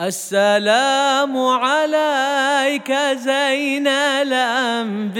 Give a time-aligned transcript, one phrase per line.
[0.00, 3.86] السلام عليك زين
[4.26, 5.14] الأنبياء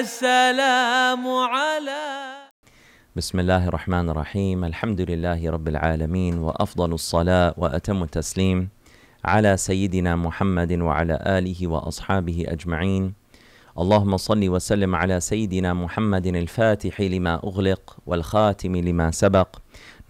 [0.00, 2.50] السلام عليك
[3.16, 4.64] بسم الله الرحمن الرحيم.
[4.64, 8.68] الحمد لله رب العالمين وأفضل الصلاة وأتم التسليم
[9.24, 13.14] على سيدنا محمد وعلى آله وأصحابه أجمعين.
[13.78, 19.48] اللهم صل وسلم على سيدنا محمد الفاتح لما أغلق والخاتم لما سبق.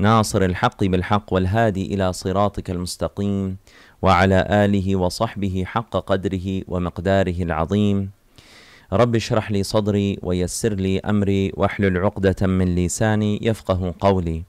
[0.01, 3.57] ناصر الحق بالحق والهادي إلى صراطك المستقيم
[4.03, 8.11] وعلى آله وصحبه حق قدره ومقداره العظيم
[8.93, 14.43] رب اشرح لي صدري ويسر لي أمري واحلل عقدة من لساني يفقه قولي.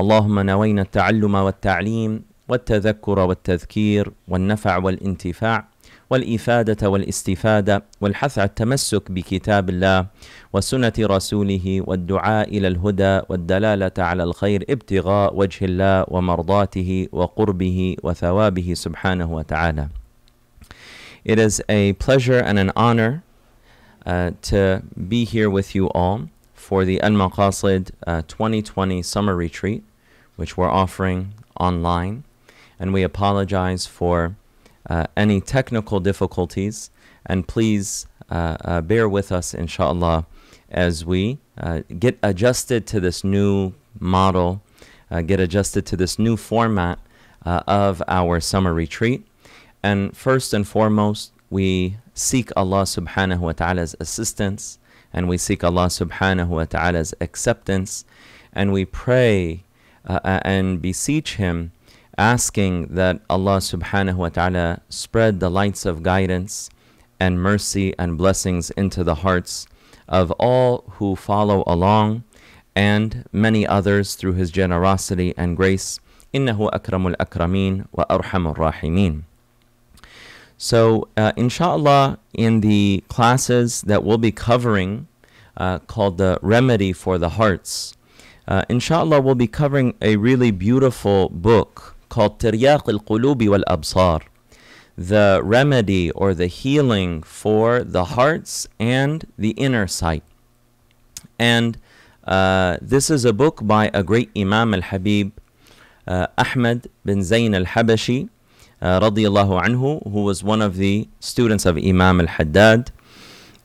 [0.00, 5.64] اللهم نوينا التعلم والتعليم والتذكر والتذكير والنفع والانتفاع
[6.10, 10.06] والإفادة والاستفادة والحث على التمسك بكتاب الله
[10.52, 19.32] وسنة رسوله والدعاء إلى الهدى والدلالة على الخير ابتغاء وجه الله ومرضاته وقربه وثوابه سبحانه
[19.32, 19.88] وتعالى.
[21.24, 23.22] It is a pleasure and an honor
[24.06, 29.84] uh, to be here with you all for the Al Maqasid uh, 2020 summer retreat,
[30.36, 32.24] which we're offering online.
[32.78, 34.34] And we apologize for
[34.88, 36.90] uh, any technical difficulties.
[37.26, 40.26] And please uh, uh, bear with us, inshallah,
[40.70, 44.62] as we uh, get adjusted to this new model,
[45.26, 47.00] get adjusted to this new format
[47.44, 49.26] of our summer retreat.
[49.82, 54.78] And first and foremost, we seek Allah subhanahu wa ta'ala's assistance
[55.12, 58.04] and we seek Allah subhanahu wa ta'ala's acceptance
[58.52, 59.64] and we pray
[60.06, 61.72] uh, and beseech Him,
[62.19, 66.69] asking that Allah subhanahu wa ta'ala spread the lights of guidance
[67.19, 69.67] and mercy and blessings into the hearts
[70.07, 72.23] of all who follow along
[72.75, 75.99] and many others through His generosity and grace.
[76.33, 79.23] إنه أكرم الأكرمين وأرحم الراحمين.
[80.57, 85.07] So, uh, inshallah, in the classes that we'll be covering,
[85.57, 87.95] uh, called the Remedy for the Hearts,
[88.47, 94.20] uh, inshallah, we'll be covering a really beautiful book called Tiryaq al Qulubi wal Absar,
[94.98, 100.22] the remedy or the healing for the hearts and the inner sight.
[101.38, 101.78] And
[102.24, 105.32] uh, this is a book by a great Imam al Habib,
[106.06, 108.28] uh, Ahmad bin Zayn al Habashi
[108.82, 112.90] uh, anhu, who was one of the students of Imam al Haddad.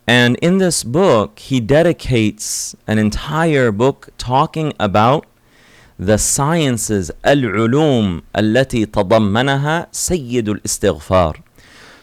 [0.08, 5.26] And in this book, he dedicates an entire book talking about
[5.99, 11.43] the sciences al-ulum التي تضمنها سيد الاستغفار.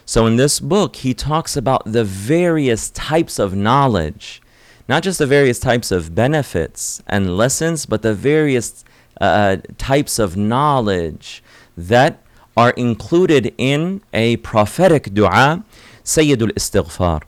[0.06, 4.40] So in this book, he talks about the various types of knowledge,
[4.88, 8.84] not just the various types of benefits and lessons, but the various
[9.20, 11.42] uh, types of knowledge
[11.76, 12.22] that
[12.56, 15.64] are included in a prophetic dua,
[16.04, 17.22] Sayyidul Istighfar.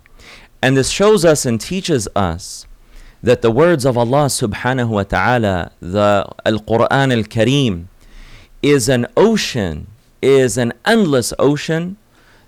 [0.62, 2.66] And this shows us and teaches us
[3.25, 7.87] that the words of Allah subhanahu wa ta'ala, the Al Quran Al Kareem,
[8.61, 9.87] is an ocean,
[10.21, 11.97] is an endless ocean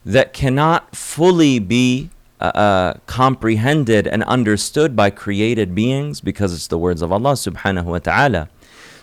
[0.06, 6.78] that cannot fully be uh, uh, comprehended and understood by created beings because it's the
[6.78, 8.48] words of Allah subhanahu wa ta'ala.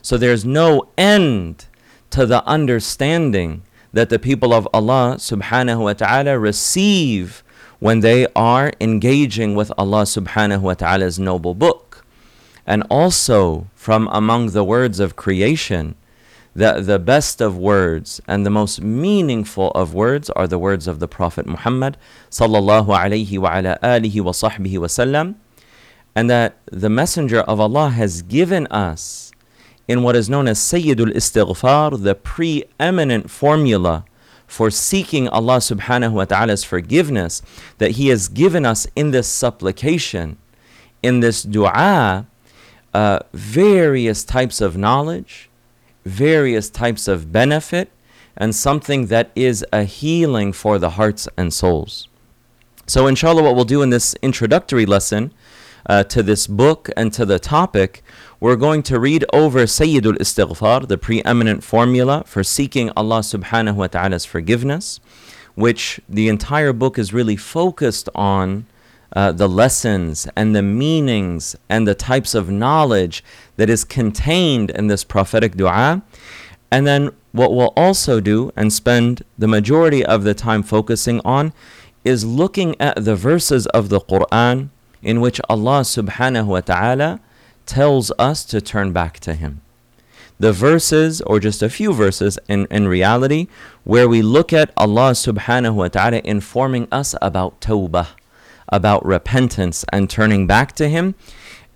[0.01, 1.67] So there's no end
[2.11, 7.44] to the understanding that the people of Allah subhanahu wa ta'ala receive
[7.85, 12.03] when they are engaging with Allah subhanahu wa ta'ala's noble book.
[12.67, 15.95] And also from among the words of creation,
[16.55, 20.99] the, the best of words and the most meaningful of words are the words of
[20.99, 21.99] the Prophet Muhammad
[22.31, 25.35] sallallahu alayhi wa ala alihi wa sahbihi wa sallam.
[26.15, 29.31] And that the Messenger of Allah has given us
[29.87, 34.07] in what is known as Sayyidul Istighfar, the preeminent formula
[34.47, 37.43] for seeking Allah subhanahu wa ta'ala's forgiveness
[37.79, 40.39] that He has given us in this supplication,
[41.03, 42.27] in this dua,
[42.93, 45.51] uh, various types of knowledge,
[46.05, 47.91] various types of benefit,
[48.37, 52.09] and something that is a healing for the hearts and souls.
[52.87, 55.33] So, inshallah, what we'll do in this introductory lesson
[55.87, 58.03] uh, to this book and to the topic,
[58.45, 63.87] we're going to read over Sayyidul Istighfar, the preeminent formula for seeking Allah subhanahu wa
[63.87, 65.01] ta'ala's forgiveness,
[65.55, 68.67] which the entire book is really focused on
[69.17, 73.25] uh, the lessons and the meanings and the types of knowledge
[73.57, 76.03] that is contained in this prophetic dua.
[76.71, 81.55] And then what we'll also do and spend the majority of the time focusing on
[82.05, 84.69] is looking at the verses of the Quran
[85.03, 87.21] in which Allah subhanahu wa ta'ala
[87.67, 89.61] tells us to turn back to Him.
[90.39, 93.47] the verses, or just a few verses in, in reality,
[93.85, 98.09] where we look at Allah subhanahu wa ta'ala informing us about tawbah,
[98.69, 101.15] about repentance and turning back to Him,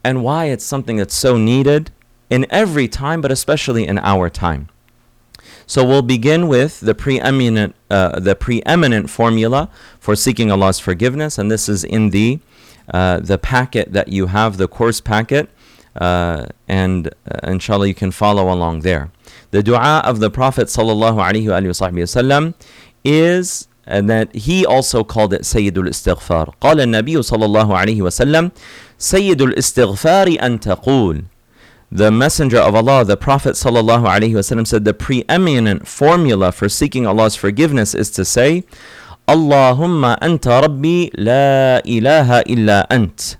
[0.03, 1.91] and why it's something that's so needed
[2.31, 4.69] in every time, but especially in our time.
[5.67, 9.69] So we'll begin with the preeminent, uh, the preeminent formula
[10.01, 12.41] for seeking Allah's forgiveness, and this is in the
[12.93, 15.51] uh, the packet that you have, the course packet,
[15.98, 17.12] and uh,
[17.44, 19.12] inshallah you can follow along there.
[19.52, 22.54] The dua of the Prophet sallallahu alaihi wasallam
[23.04, 26.54] is and that he also called it Sayyidul Istighfar.
[26.62, 28.52] قال النبي صلى الله عليه وسلم
[28.98, 31.26] سيد الاستغفار أن تقول
[31.96, 37.94] the Messenger of Allah, the Prophet ﷺ said the preeminent formula for seeking Allah's forgiveness
[37.94, 38.64] is to say,
[39.28, 43.38] Allahumma anta rabbi la ilaha illa ant.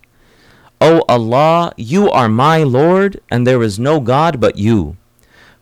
[0.82, 4.98] O Allah, you are my Lord and there is no God but you.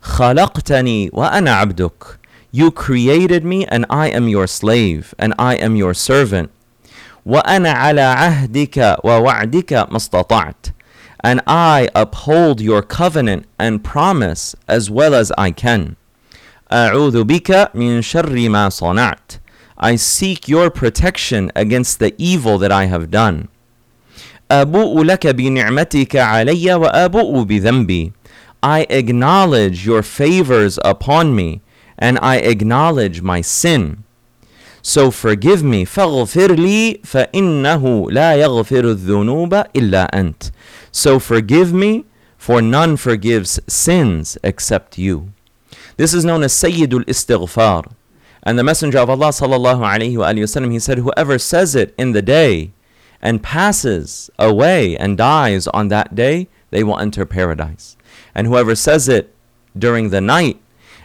[0.02, 2.18] خلقتني وأنا عبدك.
[2.50, 6.50] You created me and I am your slave and I am your servant.
[7.26, 10.72] وأنا على عهدك ووعدك ما استطعت
[11.22, 15.96] and I uphold your covenant and promise as well as I can.
[16.70, 19.38] أعوذ بك من شر ما صنعت.
[19.78, 23.48] I seek your protection against the evil that I have done.
[24.50, 28.12] أبوء لك بنعمتك علي وأبوء بذنبي.
[28.62, 31.62] I acknowledge your favors upon me
[31.98, 34.04] and I acknowledge my sin.
[34.82, 40.50] So forgive me فاغفر لي فإنه لا يغفر الذنوب إلا أنت.
[40.90, 42.04] So forgive me,
[42.36, 45.32] for none forgives sins except you.
[45.96, 47.92] This is known as Sayyidul Istighfar.
[48.42, 52.22] And the Messenger of Allah sallallahu alayhi wasallam, he said, whoever says it in the
[52.22, 52.72] day
[53.21, 57.97] and passes away and dies on that day, they will enter paradise.
[58.35, 59.33] And whoever says it
[59.77, 60.59] during the night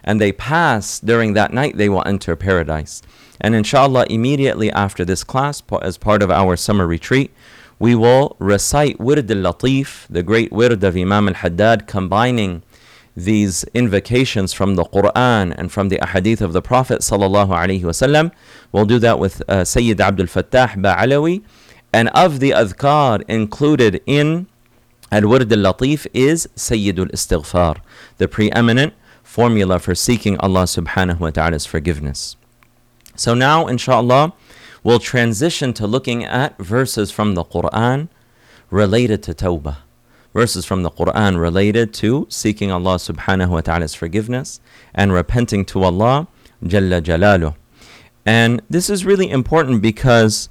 [0.04, 3.02] and they pass during that night, they will enter paradise.
[3.40, 7.32] And inshallah, immediately after this class, as part of our summer retreat,
[7.78, 12.62] we will recite Wird al-Latif, the great Wird of Imam al-Haddad, combining
[13.16, 17.04] these invocations from the Quran and from the Ahadith of the Prophet.
[17.10, 21.42] We'll do that with uh, Sayyid Abdul Fattah Ba'alawi.
[21.92, 24.46] And of the adhkar included in
[25.10, 27.78] Al-Wird al-Latif is Sayyidul Istighfar,
[28.16, 32.36] the preeminent formula for seeking Allah subhanahu wa ta'ala's forgiveness.
[33.14, 34.32] So now, inshallah,
[34.82, 38.08] we'll transition to looking at verses from the Quran
[38.70, 39.76] related to tawbah.
[40.32, 44.60] Verses from the Quran related to seeking Allah subhanahu wa ta'ala's forgiveness
[44.94, 46.26] and repenting to Allah
[46.64, 47.54] Jalla Jalaluh.
[48.24, 50.48] And this is really important because,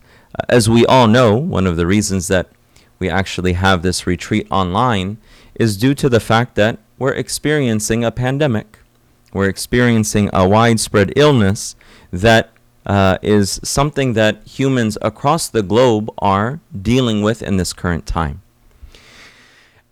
[0.50, 2.50] as we all know, one of the reasons that
[3.00, 5.18] we actually have this retreat online
[5.56, 8.80] is due to the fact that we're experiencing a pandemic.
[9.34, 11.76] We're experiencing a widespread illness
[12.12, 12.52] that
[12.86, 18.42] uh, is something that humans across the globe are dealing with in this current time.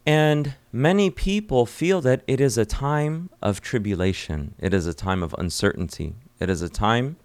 [0.06, 5.21] And many people feel that it is a time of tribulation, it is a time
[5.21, 7.18] of uncertainty, it is a time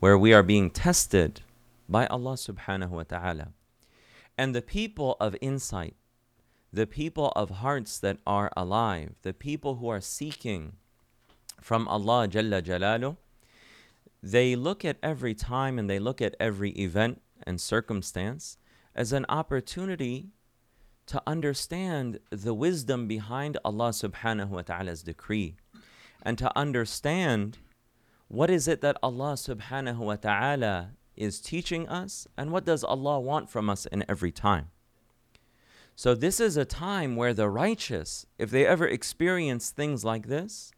[0.00, 1.40] where we are being tested
[1.88, 3.48] by Allah subhanahu wa ta'ala.
[4.36, 5.96] And the people of insight,
[6.72, 10.72] the people of hearts that are alive, the people who are seeking
[11.60, 13.16] from Allah Jalla Jalaluh,
[14.22, 18.56] they look at every time and they look at every event and circumstance
[18.94, 20.30] as an opportunity
[21.06, 25.56] to understand the wisdom behind Allah subhanahu wa ta'ala's decree
[26.22, 27.58] and to understand
[28.28, 33.20] what is it that Allah subhanahu wa ta'ala is teaching us and what does Allah
[33.20, 34.70] want from us in every time.
[35.96, 40.72] So this is a time where the righteous, if they ever experience things like this,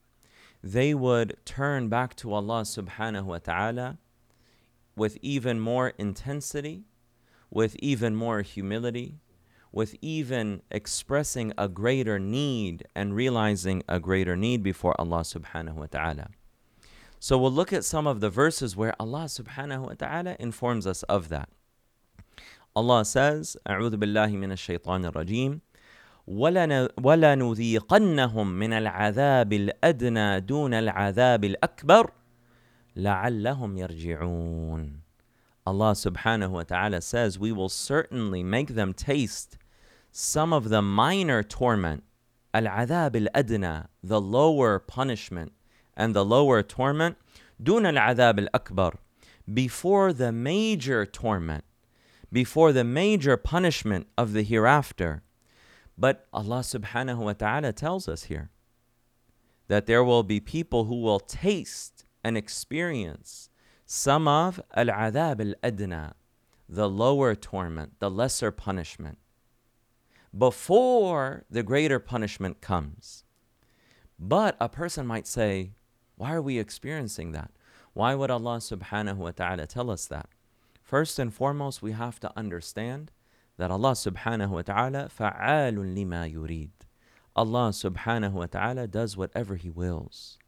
[0.63, 3.99] they would turn back to Allah subhanahu wa ta'ala
[4.95, 6.85] with even more intensity,
[7.51, 9.21] with even more humility,
[9.73, 15.87] with even expressing a greater need and realizing a greater need before Allah subhanahu wa
[15.87, 16.29] ta'ala.
[17.20, 21.04] So we'll look at some of the verses where Allah subhanahu wa ta'ala informs us
[21.04, 21.50] of that.
[22.76, 25.62] Allah says, أعوذ بالله من الشيطان الرجيم
[27.04, 32.12] ولنذيقنهم من العذاب الأدنى دون العذاب الأكبر
[32.96, 35.02] لعلهم يرجعون
[35.68, 39.58] Allah subhanahu wa ta'ala says, We will certainly make them taste
[40.12, 42.04] some of the minor torment,
[42.54, 45.54] al-adhab al-adna, the lower punishment
[45.96, 47.18] and the lower torment,
[47.62, 48.96] دون العذاب الأكبر,
[49.54, 51.64] before the major torment,
[52.32, 55.22] before the major punishment of the hereafter.
[55.98, 58.50] But Allah subhanahu wa ta'ala tells us here
[59.68, 63.50] that there will be people who will taste and experience
[63.86, 66.16] some of al-adab al-adna,
[66.68, 69.18] the lower torment, the lesser punishment,
[70.38, 73.26] before the greater punishment comes.
[74.18, 75.74] But a person might say,
[76.17, 77.51] why are we experiencing that?
[77.93, 80.29] Why would Allah subhanahu wa ta'ala tell us that?
[80.83, 83.13] First and foremost, we have to understand
[83.59, 86.71] that Allah subhanahu wa ta'ala fa'alun lima yurid.
[87.35, 90.39] Allah subhanahu wa ta'ala does whatever He wills.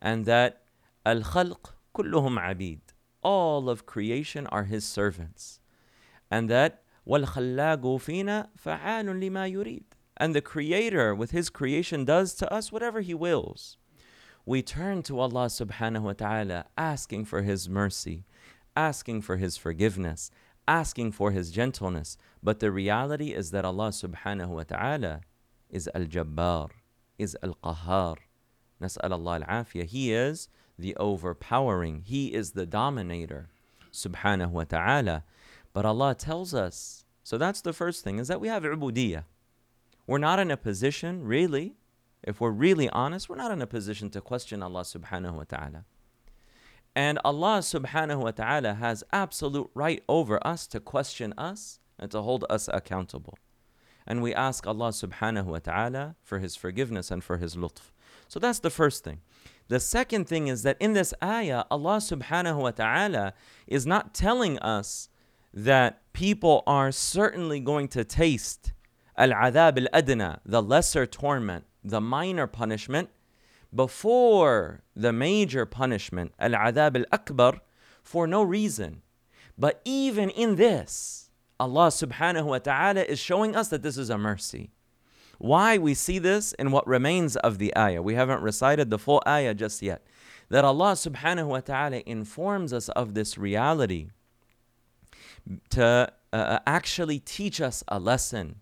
[0.00, 0.62] And that
[1.06, 2.80] al khalq kulluhum abid.
[3.22, 5.60] All of creation are His servants.
[6.30, 9.84] And that wal khallagu fina fa'alun lima yurid.
[10.18, 13.77] And the Creator with His creation does to us whatever He wills.
[14.48, 18.24] We turn to Allah subhanahu wa ta'ala asking for His mercy,
[18.74, 20.30] asking for His forgiveness,
[20.66, 22.16] asking for His gentleness.
[22.42, 25.20] But the reality is that Allah subhanahu wa ta'ala
[25.68, 26.70] is Al Jabbar,
[27.18, 28.16] is Al Qahar.
[28.80, 29.84] Nas'al Allah al afiyah.
[29.84, 33.50] He is the overpowering, He is the dominator,
[33.92, 35.24] subhanahu wa ta'ala.
[35.74, 39.24] But Allah tells us, so that's the first thing, is that we have ubudiyah.
[40.06, 41.74] We're not in a position, really,
[42.22, 45.84] if we're really honest, we're not in a position to question Allah subhanahu wa ta'ala.
[46.94, 52.22] And Allah subhanahu wa ta'ala has absolute right over us to question us and to
[52.22, 53.38] hold us accountable.
[54.06, 57.92] And we ask Allah subhanahu wa ta'ala for His forgiveness and for His lutf.
[58.26, 59.20] So that's the first thing.
[59.68, 63.34] The second thing is that in this ayah, Allah subhanahu wa ta'ala
[63.66, 65.08] is not telling us
[65.52, 68.72] that people are certainly going to taste
[69.16, 73.10] al-adab al-adna, the lesser torment, the minor punishment,
[73.74, 77.60] before the major punishment, al adab al akbar,
[78.02, 79.02] for no reason.
[79.56, 81.30] But even in this,
[81.60, 84.70] Allah subhanahu wa ta'ala is showing us that this is a mercy.
[85.38, 88.02] Why we see this in what remains of the ayah.
[88.02, 90.04] We haven't recited the full ayah just yet.
[90.48, 94.08] That Allah subhanahu wa ta'ala informs us of this reality
[95.70, 98.56] to uh, actually teach us a lesson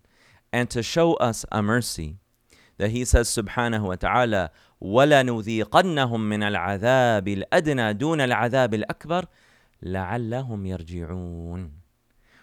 [0.51, 2.17] and to show us a mercy
[2.78, 4.50] That He says subhanahu wa ta'ala,
[4.82, 9.26] ولنذيقنهم من العذاب الأدنى دون العذاب الأكبر
[9.82, 11.70] لعلهم يرجعون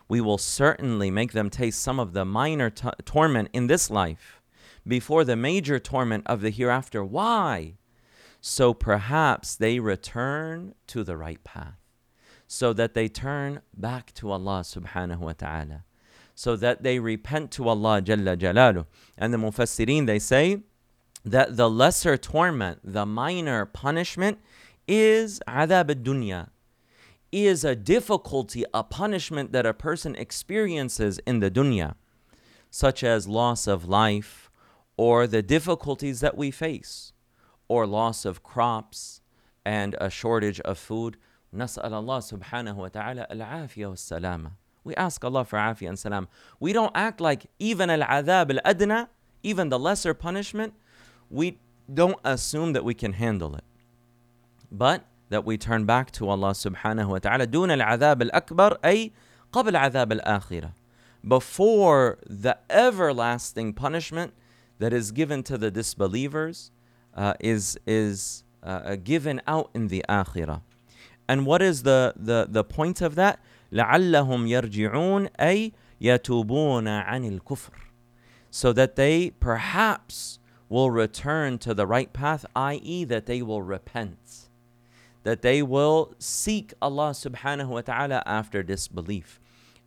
[0.08, 4.41] We will certainly make them taste some of the minor t- torment in this life
[4.88, 7.03] before the major torment of the hereafter.
[7.03, 7.75] Why?
[8.41, 11.77] So perhaps they return to the right path.
[12.48, 15.84] So that they turn back to Allah subhanahu wa ta'ala.
[16.36, 18.86] So that they repent to Allah Jalla Jalaluh.
[19.18, 20.63] And the Mufassirin, they say,
[21.25, 24.39] that the lesser torment, the minor punishment,
[24.88, 26.50] is adab dunya,
[27.32, 31.96] is a difficulty, a punishment that a person experiences in the dunya,
[32.72, 34.50] such as loss of life
[34.98, 37.13] or the difficulties that we face,
[37.68, 39.22] or loss of crops
[39.65, 41.18] and a shortage of food.
[41.53, 44.51] نسأل الله سبحانه وتعالى العافية والسلامة.
[44.85, 46.29] we ask Allah for afiyah and salam.
[46.61, 49.09] We don't act like even al adab al adna,
[49.43, 50.75] even the lesser punishment,
[51.31, 51.59] we
[51.93, 53.64] don't assume that we can handle it.
[54.71, 57.47] But that we turn back to Allah subhanahu wa ta'ala.
[57.47, 59.12] دون العذاب الأكبر أي
[59.53, 60.73] قبل عذاب الآخرة.
[61.26, 64.35] Before the everlasting punishment
[64.79, 66.71] that is given to the disbelievers
[67.14, 70.61] uh, is, is uh, given out in the akhirah.
[71.26, 73.41] And what is the, the, the point of that?
[73.74, 77.89] لعلهم يرجعون أي يتوبون عن الكفر
[78.51, 80.39] so that they perhaps
[80.70, 84.50] will return to the right path, i.e., that they will repent,
[85.24, 89.39] that they will seek Allah subhanahu wa ta'ala after disbelief.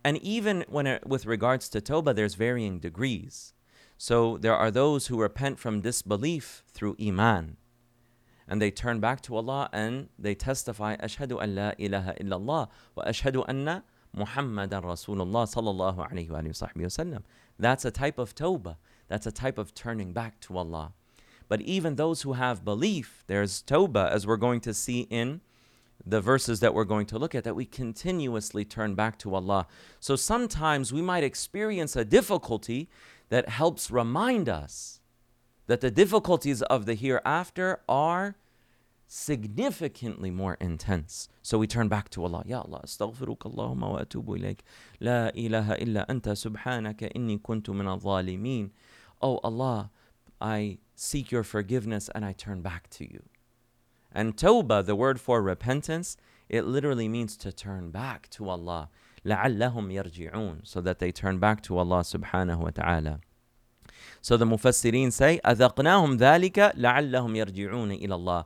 [0.03, 3.53] And even when it, with regards to tawbah, there's varying degrees.
[3.97, 7.55] So there are those who repent from disbelief through iman.
[8.48, 13.04] And they turn back to Allah and they testify, Ashhadu an la ilaha illallah wa
[13.04, 13.84] ashhadu anna
[14.16, 17.22] Muhammadan Rasulullah sallallahu alayhi wa sallam.
[17.58, 18.76] That's a type of tawbah.
[19.08, 20.92] That's a type of turning back to Allah.
[21.48, 25.40] But even those who have belief, there's tawbah, as we're going to see in
[26.04, 29.66] the verses that we're going to look at, that we continuously turn back to Allah.
[30.00, 32.88] So sometimes we might experience a difficulty
[33.30, 34.97] that helps remind us
[35.67, 38.35] that the difficulties of the hereafter are
[39.07, 41.29] significantly more intense.
[41.41, 42.43] So we turn back to Allah.
[42.45, 44.59] Ya Allah, astaghfiruk Allahumma wa atubu ilayk.
[44.99, 48.71] La ilaha illa anta subhanaka inni kuntu min al-zalimin.
[49.21, 49.91] Oh Allah,
[50.41, 53.23] I seek your forgiveness and I turn back to you.
[54.11, 56.17] And tawbah, the word for repentance,
[56.49, 58.89] it literally means to turn back to Allah.
[59.25, 63.19] لَعَلَّهُمْ يَرْجِعُونَ So that they turn back to Allah subhanahu wa ta'ala.
[64.21, 68.45] So the Mufassirin say, أَذَقْنَاهُمْ ذَلِكَ لَعَلَّهُمْ يَرْجِعُونَ إِلَى اللَّهِ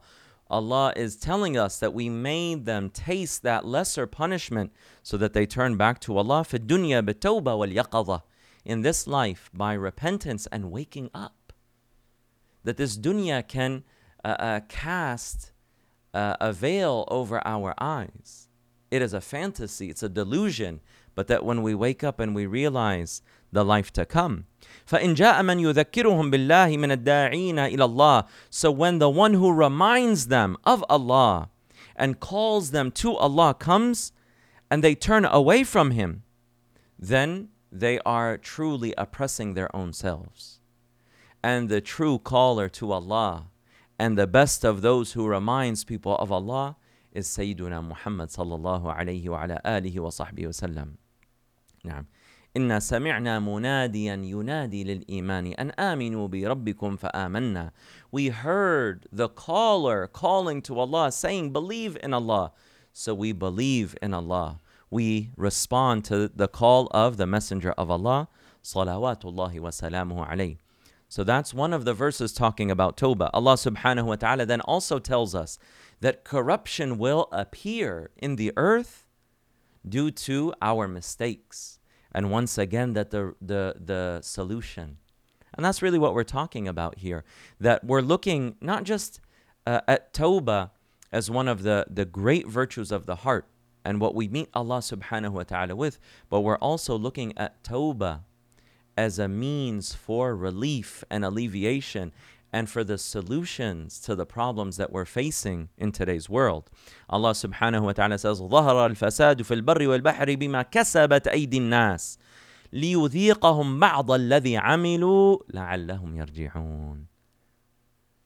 [0.49, 4.71] Allah is telling us that we made them taste that lesser punishment
[5.03, 8.21] so that they turn back to Allah في الدنيا بالتوبة واليقظة
[8.65, 11.53] in this life by repentance and waking up.
[12.63, 13.83] That this dunya can
[14.23, 15.51] uh, uh, cast
[16.13, 18.49] uh, a veil over our eyes.
[18.91, 20.81] It is a fantasy, it's a delusion,
[21.15, 23.21] but that when we wake up and we realize
[23.51, 24.45] the life to come.
[24.85, 30.27] فإن جاء من يذكرهم بالله من الداعين إلى الله So when the one who reminds
[30.27, 31.49] them of Allah
[31.95, 34.11] and calls them to Allah comes
[34.69, 36.23] and they turn away from Him,
[36.99, 40.59] then they are truly oppressing their own selves.
[41.43, 43.47] And the true caller to Allah
[43.99, 46.77] and the best of those who reminds people of Allah
[47.11, 50.89] is Sayyiduna Muhammad sallallahu alayhi wa ala alihi wa sahbihi wa sallam.
[51.85, 52.05] نعم.
[52.57, 57.71] إنا سمعنا مناديا ينادي للإيمان أن آمنوا بربكم فآمنا.
[58.11, 62.51] We heard the caller calling to Allah saying, Believe in Allah.
[62.93, 64.59] So we believe in Allah.
[64.89, 68.27] We respond to the call of the Messenger of Allah.
[68.63, 70.57] Salawatullahi wa salamuhu alayhi.
[71.09, 73.29] So that's one of the verses talking about Tawbah.
[73.33, 75.57] Allah subhanahu wa ta'ala then also tells us
[76.01, 79.05] that corruption will appear in the earth
[79.87, 81.79] due to our mistakes
[82.14, 84.98] and once again that the the the solution.
[85.54, 87.24] And that's really what we're talking about here
[87.60, 89.20] that we're looking not just
[89.66, 90.70] uh, at tawbah
[91.10, 93.46] as one of the the great virtues of the heart
[93.84, 95.98] and what we meet Allah subhanahu wa ta'ala with
[96.30, 98.20] but we're also looking at tawbah
[98.96, 102.12] as a means for relief and alleviation
[102.53, 106.69] and for the solutions to the problems that we're facing in today's world.
[107.09, 112.17] Allah subhanahu wa ta'ala says, ظهر الفساد في البر والبحر بما كسبت أيدي الناس
[112.73, 117.05] ليذيقهم بعض الذي عملوا لعلهم يرجعون.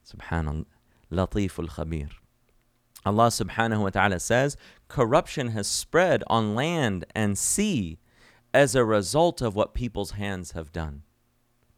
[0.04, 0.64] سبحان الله
[1.10, 2.22] لطيف الخبير.
[3.04, 4.56] Allah subhanahu wa ta'ala says,
[4.88, 7.98] corruption has spread on land and sea
[8.54, 11.02] as a result of what people's hands have done.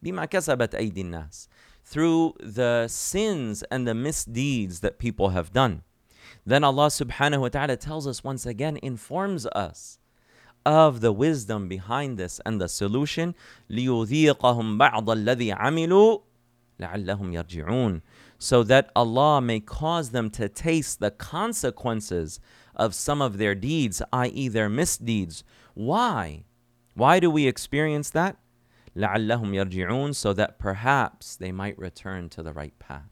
[0.03, 1.49] بما كسبت أيدي الناس
[1.89, 5.83] through the sins and the misdeeds that people have done.
[6.45, 9.99] Then Allah subhanahu wa ta'ala tells us once again, informs us
[10.65, 13.35] of the wisdom behind this and the solution.
[13.69, 16.21] لِيُذِيقَهُمْ بَعْضَ الَّذِي عَمِلُوا
[16.79, 18.01] لَعَلَّهُمْ يَرْجِعُونَ
[18.37, 22.39] So that Allah may cause them to taste the consequences
[22.75, 25.43] of some of their deeds, i.e., their misdeeds.
[25.73, 26.43] Why?
[26.95, 28.37] Why do we experience that?
[28.95, 33.11] لعلهم يرجعون so that perhaps they might return to the right path.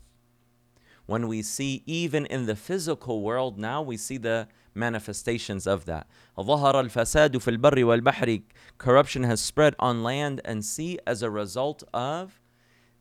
[1.05, 6.07] When we see even in the physical world now, we see the manifestations of that.
[6.37, 8.43] ظهر الفساد في البر والبحر
[8.77, 12.39] Corruption has spread on land and sea as a result of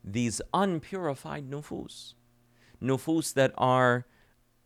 [0.03, 2.15] these unpurified nufus.
[2.81, 4.05] Nufus that are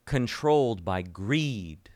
[0.06, 1.91] controlled by greed.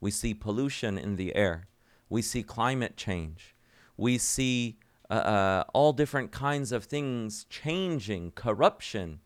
[0.00, 1.68] We see pollution in the air.
[2.08, 3.54] We see climate change.
[3.96, 4.78] We see
[5.13, 9.19] uh, uh, all different kinds of things changing, corruption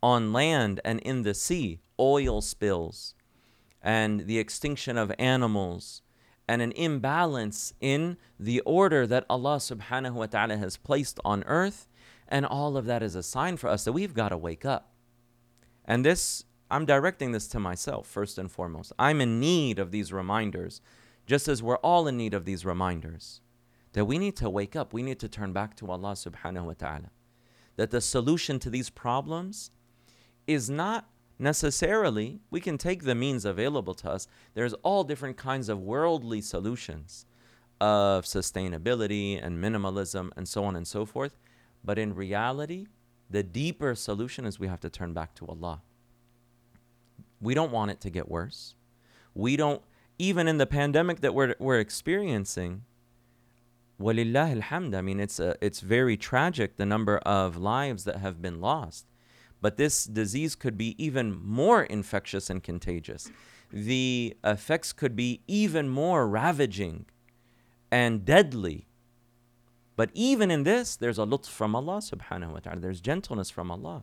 [0.00, 3.16] on land and in the sea, oil spills,
[3.82, 6.02] and the extinction of animals,
[6.46, 11.88] and an imbalance in the order that Allah subhanahu wa ta'ala has placed on earth.
[12.28, 14.92] And all of that is a sign for us that we've got to wake up.
[15.84, 18.92] And this, I'm directing this to myself first and foremost.
[18.96, 20.80] I'm in need of these reminders,
[21.26, 23.41] just as we're all in need of these reminders
[23.92, 24.92] that we need to wake up.
[24.92, 27.10] We need to turn back to Allah subhanahu wa ta'ala.
[27.76, 29.70] That the solution to these problems
[30.46, 34.28] is not necessarily, we can take the means available to us.
[34.54, 37.26] There's all different kinds of worldly solutions
[37.80, 41.36] of sustainability and minimalism and so on and so forth.
[41.84, 42.86] But in reality,
[43.28, 45.82] the deeper solution is we have to turn back to Allah.
[47.40, 48.74] We don't want it to get worse.
[49.34, 49.82] We don't,
[50.18, 52.84] even in the pandemic that we're, we're experiencing,
[54.00, 54.94] walillah alhamd.
[54.94, 59.06] I mean, it's a, it's very tragic the number of lives that have been lost.
[59.60, 63.30] But this disease could be even more infectious and contagious.
[63.72, 67.06] The effects could be even more ravaging
[67.90, 68.88] and deadly.
[69.94, 72.80] But even in this, there's a lutf from Allah subhanahu wa ta'ala.
[72.80, 74.02] There's gentleness from Allah.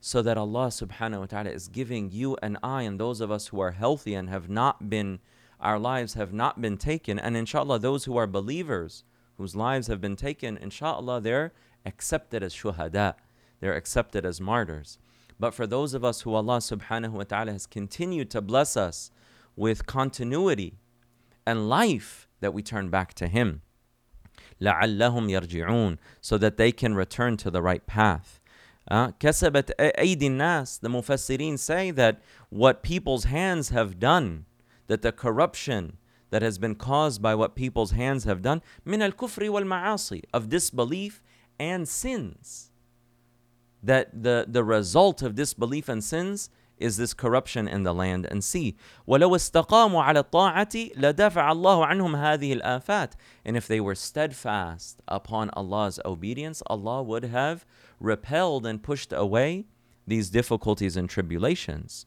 [0.00, 3.48] So that Allah subhanahu wa ta'ala is giving you and I and those of us
[3.48, 5.20] who are healthy and have not been,
[5.60, 9.04] our lives have not been taken, and inshallah, those who are believers
[9.37, 11.53] whose lives have been taken, inshallah, they're
[11.85, 13.15] accepted as shuhada.
[13.59, 14.97] They're accepted as martyrs.
[15.39, 19.11] But for those of us who Allah subhanahu wa ta'ala has continued to bless us
[19.55, 20.79] with continuity
[21.45, 23.61] and life, that we turn back to Him.
[24.61, 28.39] لعلهم يرجعون so that they can return to the right path.
[28.89, 34.45] Uh, كسبت أيدي الناس the Mufassirin say that what people's hands have done
[34.87, 35.97] that the corruption
[36.29, 41.21] that has been caused by what people's hands have done من الكفر والمعاصي of disbelief
[41.59, 42.71] and sins
[43.83, 48.43] that the, the result of disbelief and sins is this corruption in the land and
[48.43, 48.75] sea.
[49.07, 53.11] ولو استقاموا على الطاعة لدفع الله عنهم هذه الآفات.
[53.45, 57.65] And if they were steadfast upon Allah's obedience, Allah would have
[57.99, 59.65] repelled and pushed away
[60.07, 62.05] these difficulties and tribulations.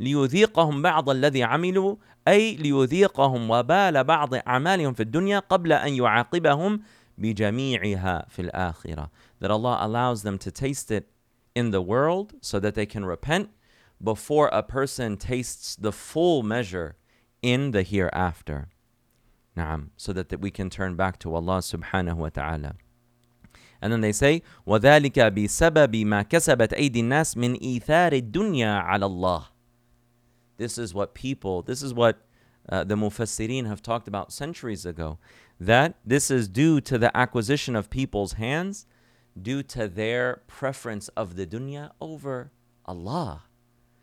[0.00, 1.96] ليذيقهم بعض الذي عملوا
[2.28, 6.80] أي ليذيقهم وبال بعض أعمالهم في الدنيا قبل أن يعاقبهم
[7.18, 9.10] بجميعها في الآخرة.
[9.40, 11.08] That Allah allows them to taste it
[11.54, 13.50] in the world so that they can repent
[14.02, 16.96] before a person tastes the full measure
[17.42, 18.68] in the hereafter.
[19.56, 22.74] Naam, so that, that we can turn back to Allah subhanahu wa ta'ala.
[23.80, 29.44] And then they say, وَذَلِكَ بِسَبَبِ مَا كَسَبَتْ أَيْدِي النَّاسِ مِنْ إِيثَارِ الدُّنْيَا عَلَى اللَّهِ
[30.57, 32.21] This is what people, this is what
[32.69, 35.17] uh, the Mufassirin have talked about centuries ago,
[35.59, 38.85] that this is due to the acquisition of people's hands,
[39.39, 42.51] due to their preference of the dunya over
[42.85, 43.43] Allah.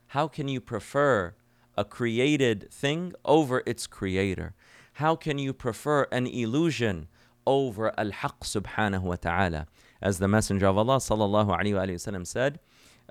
[0.09, 1.35] How can you prefer
[1.77, 4.55] a created thing over its creator?
[4.95, 7.09] How can you prefer an illusion
[7.47, 9.67] over al-haq subhanahu wa ta'ala?
[10.03, 12.59] As the Messenger of Allah sallallahu said,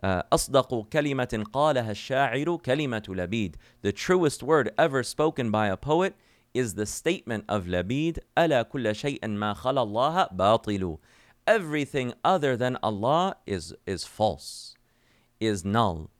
[0.05, 3.57] أصدق كلمة قالها الشاعر كلمة لبيد.
[3.83, 6.15] The truest word ever spoken by a poet
[6.53, 10.99] is the statement of Labid, ألا كل شيء ما خلا الله باطل.
[11.47, 14.75] Everything other than Allah is, is false,
[15.41, 16.11] is null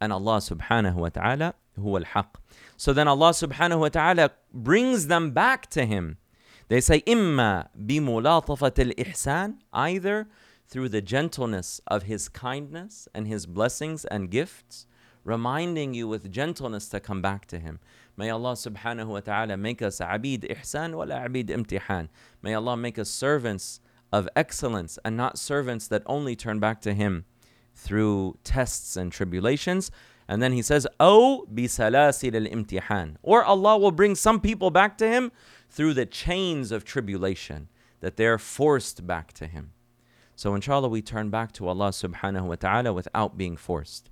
[0.00, 2.38] and Allah subhanahu wa ta'ala huwa al-haq.
[2.76, 6.18] So then Allah subhanahu wa ta'ala brings them back to Him.
[6.68, 10.28] They say, إِمَّا بِمُلَاطَفَةِ الْإِحْسَانِ Either
[10.71, 14.87] through the gentleness of His kindness and His blessings and gifts,
[15.25, 17.79] reminding you with gentleness to come back to Him.
[18.15, 22.07] May Allah subhanahu wa ta'ala make us abid ihsan wa abid imtihan.
[22.41, 23.81] May Allah make us servants
[24.13, 27.25] of excellence and not servants that only turn back to Him
[27.75, 29.91] through tests and tribulations.
[30.27, 33.17] And then he says, Oh, bisalasil al imtihan.
[33.21, 35.33] Or Allah will bring some people back to Him
[35.69, 37.67] through the chains of tribulation,
[37.99, 39.71] that they're forced back to Him.
[40.40, 44.10] So, inshallah, we turn back to Allah subhanahu wa ta'ala without being forced.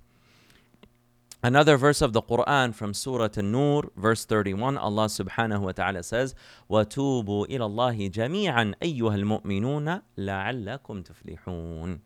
[1.43, 6.33] Another verse of the Quran from Surah An-Nur, verse 31, Allah subhanahu wa ta'ala says,
[6.69, 11.99] وَتُوبُوا إِلَى اللَّهِ جَمِيعًا أَيُّهَا الْمُؤْمِنُونَ لَعَلَّكُمْ تُفْلِحُونَ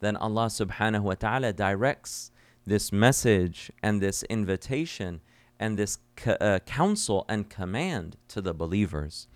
[0.00, 2.32] then Allah subhanahu wa ta'ala directs
[2.66, 5.20] this message and this invitation
[5.58, 9.28] and this uh, counsel and command to the believers.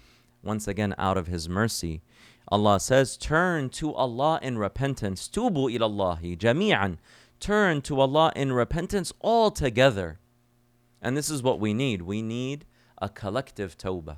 [0.43, 2.03] Once again, out of His mercy,
[2.50, 5.28] Allah says, Turn to Allah in repentance.
[5.28, 6.98] Tubu ilallahi jami'an.
[7.40, 10.20] Turn to Allah in repentance altogether.
[11.02, 12.02] And this is what we need.
[12.02, 12.66] We need
[13.02, 14.18] a collective tawbah.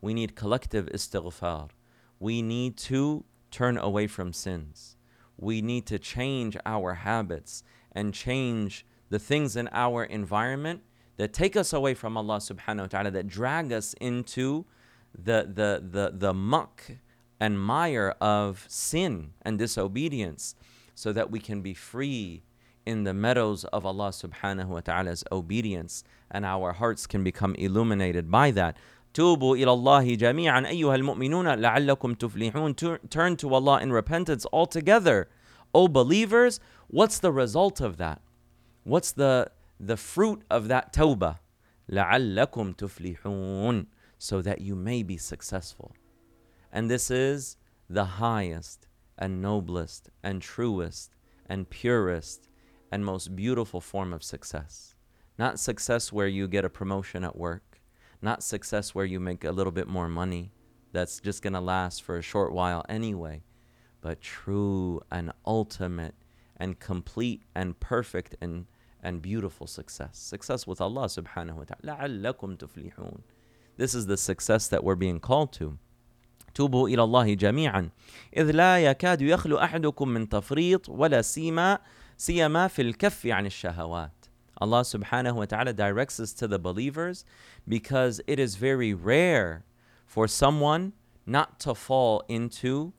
[0.00, 1.70] We need collective istighfar.
[2.18, 4.96] We need to turn away from sins
[5.40, 10.82] we need to change our habits and change the things in our environment
[11.16, 14.64] that take us away from Allah subhanahu wa ta'ala, that drag us into
[15.18, 16.82] the, the, the, the muck
[17.39, 20.55] and mire of sin and disobedience
[20.93, 22.43] so that we can be free
[22.85, 28.29] in the meadows of Allah subhanahu wa ta'ala's obedience and our hearts can become illuminated
[28.31, 28.77] by that.
[29.13, 32.75] توبوا إلى الله جميعا أيها المؤمنون لعلكم تفلحون
[33.09, 35.29] Turn to Allah in repentance altogether.
[35.73, 38.21] O believers, what's the result of that?
[38.83, 41.37] What's the, the fruit of that tawbah?
[41.89, 45.93] لعلكم تفلحون So that you may be successful.
[46.72, 47.56] And this is
[47.88, 48.86] the highest
[49.18, 52.48] and noblest and truest and purest
[52.90, 54.94] and most beautiful form of success.
[55.38, 57.80] Not success where you get a promotion at work,
[58.22, 60.52] not success where you make a little bit more money
[60.92, 63.42] that's just going to last for a short while anyway,
[64.00, 66.14] but true and ultimate
[66.56, 68.66] and complete and perfect and
[69.02, 70.18] and beautiful success.
[70.18, 73.20] Success with Allah subhanahu wa ta'ala.
[73.78, 75.78] This is the success that we're being called to.
[76.55, 77.89] توبوا إلى الله جميعا
[78.37, 81.79] إذ لا يكاد يخلو أحدكم من تفريط ولا سيما
[82.17, 84.11] سيما في الكف عن الشهوات
[84.61, 87.25] Allah subhanahu wa ta'ala directs us to the believers
[87.67, 89.65] because it is very rare
[90.05, 90.93] for someone
[91.25, 92.93] not to fall into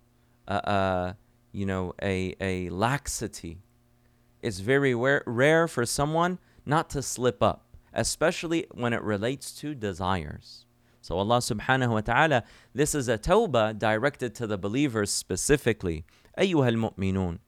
[0.48, 1.12] uh, uh,
[1.52, 3.62] you know a, a laxity.
[4.42, 9.74] It's very rare, rare for someone not to slip up, especially when it relates to
[9.74, 10.66] desires.
[11.00, 12.42] So Allah subhanahu wa ta'ala,
[12.74, 16.04] this is a tawbah directed to the believers specifically.
[16.38, 17.38] أيها المؤمنون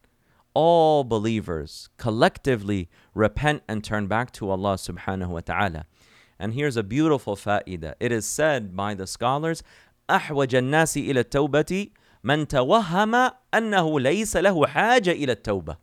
[0.54, 5.86] all believers collectively repent and turn back to Allah subhanahu wa ta'ala.
[6.36, 7.94] And here's a beautiful fa'idah.
[8.00, 9.62] It is said by the scholars,
[10.10, 11.90] أحوج الناس إلى التوبة
[12.24, 15.76] من توهم أنه ليس له حاجة إلى التوبة.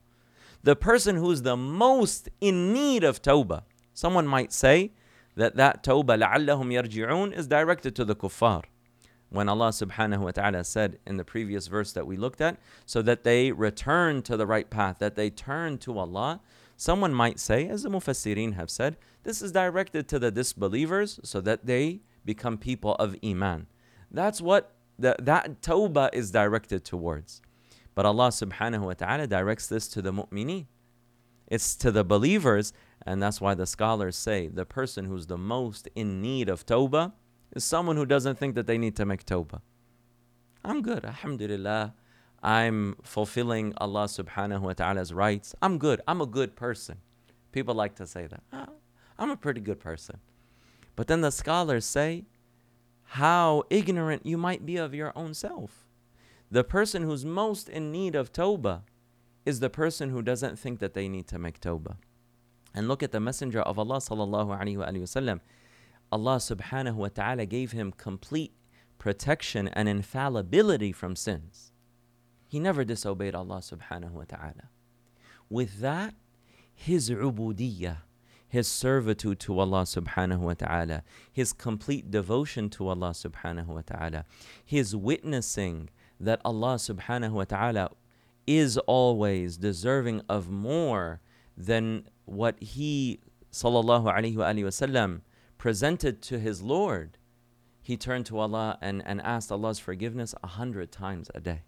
[0.63, 3.63] The person who's the most in need of tawbah.
[3.93, 4.91] Someone might say
[5.39, 8.63] that that tawbah لعلهم يرجعون is directed to the kuffar
[9.29, 13.01] when Allah subhanahu wa ta'ala said in the previous verse that we looked at, so
[13.01, 16.41] that they return to the right path, that they turn to Allah.
[16.77, 21.41] Someone might say, as the Mufassirin have said, this is directed to the disbelievers so
[21.41, 23.67] that they become people of Iman.
[24.11, 27.41] That's what the, that tawbah is directed towards.
[27.93, 30.67] But Allah subhanahu wa ta'ala directs this to the mu'mineen.
[31.47, 32.73] It's to the believers,
[33.06, 37.12] and that's why the scholars say the person who's the most in need of tawbah
[37.52, 39.60] is someone who doesn't think that they need to make tawbah.
[40.64, 41.94] I'm good, alhamdulillah.
[42.42, 45.54] I'm fulfilling Allah subhanahu wa ta'ala's rights.
[45.60, 46.00] I'm good.
[46.06, 46.98] I'm a good person.
[47.52, 48.42] People like to say that.
[48.52, 48.74] Oh,
[49.18, 50.18] I'm a pretty good person.
[50.96, 52.24] But then the scholars say
[53.04, 55.88] how ignorant you might be of your own self.
[56.50, 58.82] The person who's most in need of tawbah
[59.44, 61.96] is the person who doesn't think that they need to make tawbah.
[62.74, 65.40] And look at the Messenger of Allah sallallahu alaihi wasallam.
[66.12, 68.52] Allah subhanahu wa ta'ala gave him complete
[68.98, 71.72] protection and infallibility from sins.
[72.48, 74.70] He never disobeyed Allah subhanahu wa ta'ala.
[75.48, 76.14] With that,
[76.74, 77.98] his ubudiyah,
[78.48, 81.02] his servitude to Allah subhanahu wa ta'ala,
[81.32, 84.24] his complete devotion to Allah subhanahu wa ta'ala,
[84.64, 87.90] his witnessing that Allah subhanahu wa ta'ala
[88.46, 91.20] is always deserving of more
[91.56, 93.20] than what he
[93.52, 95.20] sallallahu alayhi wa sallam
[95.58, 97.18] presented to his Lord,
[97.82, 101.62] he turned to Allah and, and asked Allah's forgiveness a hundred times a day.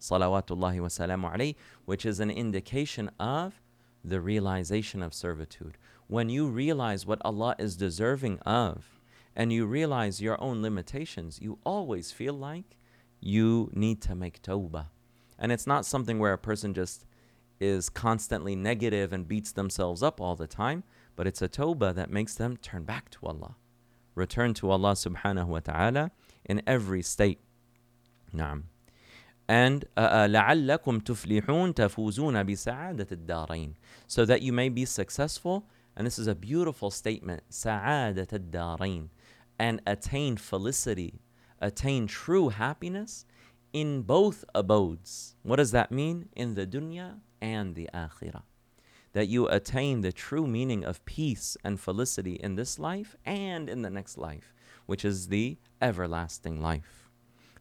[0.00, 1.56] Salawatullahi wa salamu alayhi,
[1.86, 3.62] which is an indication of
[4.04, 5.78] the realization of servitude.
[6.06, 9.00] When you realize what Allah is deserving of,
[9.34, 12.78] and you realize your own limitations, you always feel like
[13.20, 14.86] you need to make tawbah.
[15.38, 17.04] And it's not something where a person just
[17.59, 20.83] is constantly negative and beats themselves up all the time,
[21.15, 23.55] but it's a tawbah that makes them turn back to Allah.
[24.15, 26.11] Return to Allah subhanahu wa ta'ala
[26.45, 27.39] in every state.
[28.33, 28.63] نعم.
[29.47, 33.73] And لعلكم تفلحون تفوزون بسعادة الدارين.
[34.07, 35.67] So that you may be successful.
[35.95, 37.43] And this is a beautiful statement.
[37.49, 39.09] سعادة الدارين.
[39.59, 41.21] And attain felicity,
[41.59, 43.25] attain true happiness
[43.73, 45.35] in both abodes.
[45.43, 46.29] What does that mean?
[46.35, 48.43] In the dunya and the akhirah
[49.13, 53.81] that you attain the true meaning of peace and felicity in this life and in
[53.81, 54.53] the next life,
[54.85, 57.09] which is the everlasting life.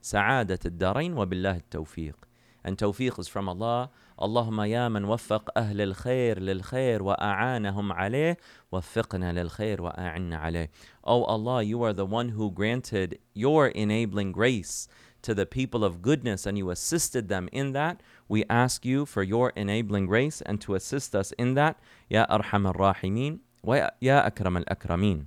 [0.02, 2.14] سعادة الدارين وبالله التوفيق.
[2.62, 3.90] And tawfiq is from Allah.
[4.20, 8.36] اللهم يا من وفق أهل الخير للخير وأعانهم عليه
[8.70, 10.68] وفقنا للخير وأعنا عليه.
[11.04, 14.88] Oh Allah, you are the one who granted your enabling grace
[15.25, 19.23] to the people of goodness and you assisted them in that, we ask you for
[19.23, 21.79] your enabling grace and to assist us in that.
[22.09, 25.25] Ya Arham al-Rahimin wa Ya Akram al-Akramin.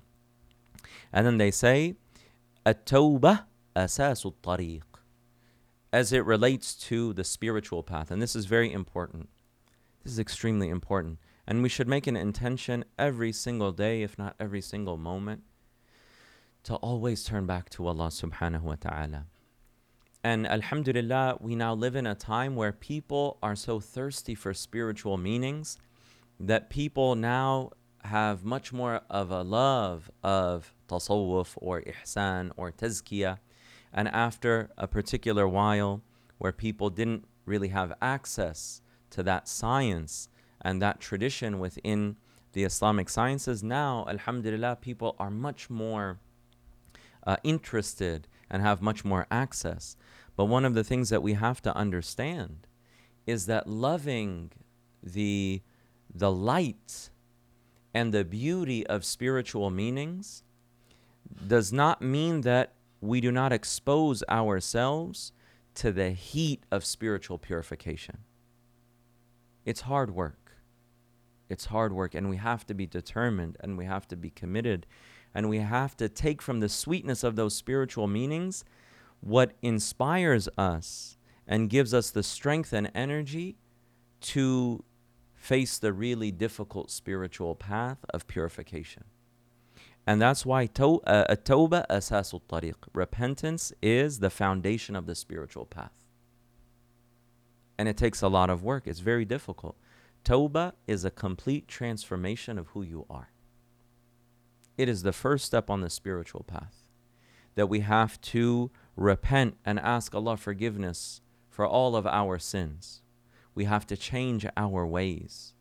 [1.12, 1.96] And then they say,
[2.64, 4.82] At-Tawbah asasu tariq
[5.92, 8.10] as it relates to the spiritual path.
[8.10, 9.28] And this is very important.
[10.04, 11.18] This is extremely important.
[11.46, 15.42] And we should make an intention every single day, if not every single moment,
[16.64, 19.26] to always turn back to Allah subhanahu wa ta'ala.
[20.24, 25.16] And Alhamdulillah, we now live in a time where people are so thirsty for spiritual
[25.16, 25.78] meanings
[26.40, 27.70] that people now
[28.04, 33.38] have much more of a love of tasawwuf or ihsan or tazkiyah.
[33.92, 36.02] And after a particular while
[36.38, 40.28] where people didn't really have access to that science
[40.60, 42.16] and that tradition within
[42.52, 46.18] the Islamic sciences, now, Alhamdulillah, people are much more
[47.26, 49.96] uh, interested and have much more access.
[50.38, 52.68] But one of the things that we have to understand
[53.26, 54.52] is that loving
[55.02, 55.62] the,
[56.14, 57.10] the light
[57.92, 60.44] and the beauty of spiritual meanings
[61.48, 65.32] does not mean that we do not expose ourselves
[65.74, 68.18] to the heat of spiritual purification.
[69.64, 70.52] It's hard work.
[71.48, 74.86] It's hard work, and we have to be determined and we have to be committed
[75.34, 78.64] and we have to take from the sweetness of those spiritual meanings
[79.20, 83.56] what inspires us and gives us the strength and energy
[84.20, 84.84] to
[85.34, 89.04] face the really difficult spiritual path of purification.
[90.06, 92.74] And that's why uh, at-tawbah asasul tariq.
[92.94, 95.92] Repentance is the foundation of the spiritual path.
[97.76, 98.86] And it takes a lot of work.
[98.86, 99.76] It's very difficult.
[100.24, 103.30] Tawbah is a complete transformation of who you are.
[104.76, 106.86] It is the first step on the spiritual path
[107.54, 113.00] that we have to repent and ask Allah forgiveness for all of our sins.
[113.54, 115.54] We have to change our ways.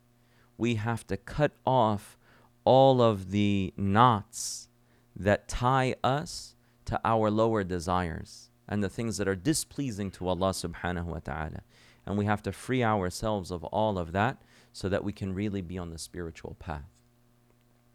[0.56, 2.18] We have to cut off
[2.64, 4.68] all of the knots
[5.14, 10.50] that tie us to our lower desires and the things that are displeasing to Allah
[10.50, 11.62] subhanahu wa ta'ala.
[12.04, 15.62] And we have to free ourselves of all of that so that we can really
[15.62, 16.90] be on the spiritual path.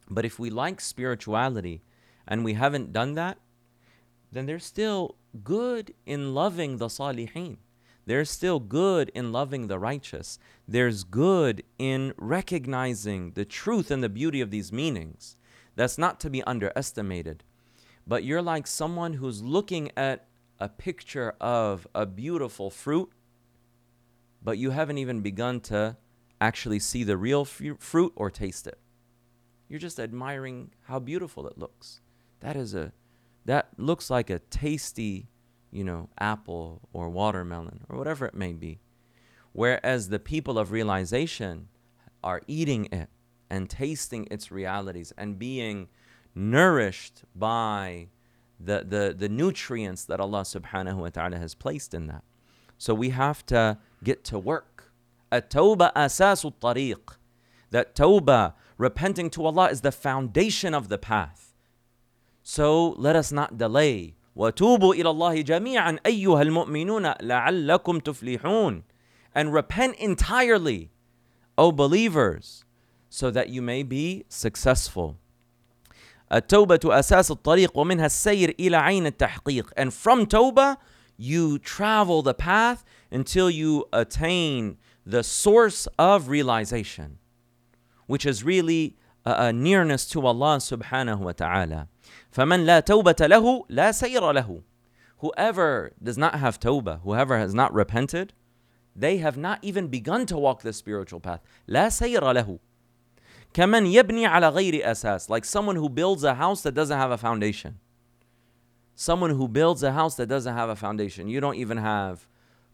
[0.10, 1.82] But if we like spirituality
[2.28, 3.40] and we haven't done that,
[4.32, 7.58] then there's still good in loving the salihin.
[8.06, 10.38] There's still good in loving the righteous.
[10.68, 15.38] There's good in recognizing the truth and the beauty of these meanings.
[15.76, 17.44] That's not to be underestimated.
[18.06, 20.28] But you're like someone who's looking at
[20.60, 23.10] a picture of a beautiful fruit,
[24.44, 25.96] but you haven't even begun to
[26.42, 28.78] actually see the real fruit or taste it.
[29.70, 32.02] You're just admiring how beautiful it looks.
[32.42, 32.92] That is a
[33.46, 35.28] that looks like a tasty,
[35.72, 38.80] you know, apple or watermelon or whatever it may be.
[39.52, 41.68] Whereas the people of realization
[42.24, 43.10] are eating it
[43.50, 45.90] and tasting its realities and being
[46.34, 48.08] nourished by
[48.60, 52.24] the, the, the nutrients that Allah subhanahu wa ta'ala has placed in that.
[52.78, 54.92] So we have to get to work.
[55.32, 57.16] At-tawbah asasul tariq.
[57.72, 61.53] That tawbah, repenting to Allah, is the foundation of the path.
[62.43, 64.15] So let us not delay.
[64.37, 68.83] وتوبوا إلى الله جميعا أيها المؤمنون لعلكم تفلحون
[69.35, 70.91] and repent entirely,
[71.57, 72.65] O believers,
[73.09, 75.17] so that you may be successful.
[76.33, 80.77] التوبة أساس الطريق ومنها السير إلى عين التحقيق and from توبة
[81.17, 87.19] you travel the path until you attain the source of realization
[88.07, 91.89] which is really a, a nearness to Allah subhanahu wa ta'ala
[92.33, 94.63] فمن لا توبة له لا سير له.
[95.19, 98.33] Whoever does not have tawbah, whoever has not repented,
[98.95, 101.41] they have not even begun to walk the spiritual path.
[101.69, 102.59] لا سير له.
[103.55, 105.29] كمن يبني على غير أساس.
[105.29, 107.79] Like someone who builds a house that doesn't have a foundation.
[108.95, 111.29] Someone who builds a house that doesn't have a foundation.
[111.29, 112.27] You don't even have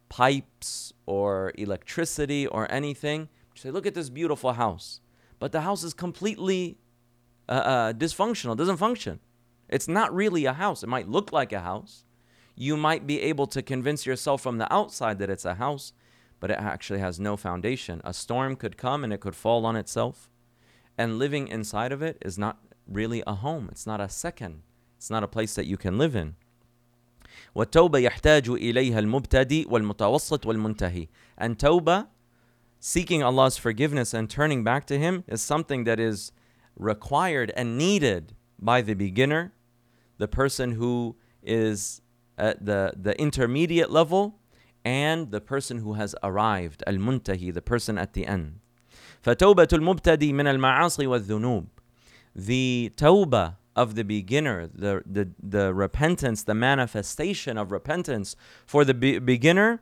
[0.08, 3.28] pipes or electricity or anything.
[3.54, 5.00] You say, look at this beautiful house.
[5.38, 6.78] But the house is completely
[7.48, 9.20] uh, uh, dysfunctional, doesn't function.
[9.68, 10.82] It's not really a house.
[10.82, 12.04] It might look like a house.
[12.54, 15.92] You might be able to convince yourself from the outside that it's a house,
[16.38, 18.00] but it actually has no foundation.
[18.04, 20.30] A storm could come and it could fall on itself.
[20.96, 23.68] And living inside of it is not really a home.
[23.70, 24.62] It's not a second.
[24.96, 26.36] It's not a place that you can live in.
[27.56, 31.08] والتوبة يحتاج إليها المبتدئ والمتوسط والمنتهي.
[31.36, 32.08] And tawbah,
[32.78, 36.32] seeking Allah's forgiveness and turning back to Him, is something that is
[36.76, 39.52] required and needed by the beginner
[40.18, 42.00] the person who is
[42.38, 44.38] at the, the intermediate level
[44.84, 48.60] and the person who has arrived al-muntahi the person at the end
[49.24, 51.66] فتوبة المبتدي من المعاصي والذنوب
[52.34, 58.94] the tawbah of the beginner the, the, the repentance the manifestation of repentance for the
[58.94, 59.80] be- beginner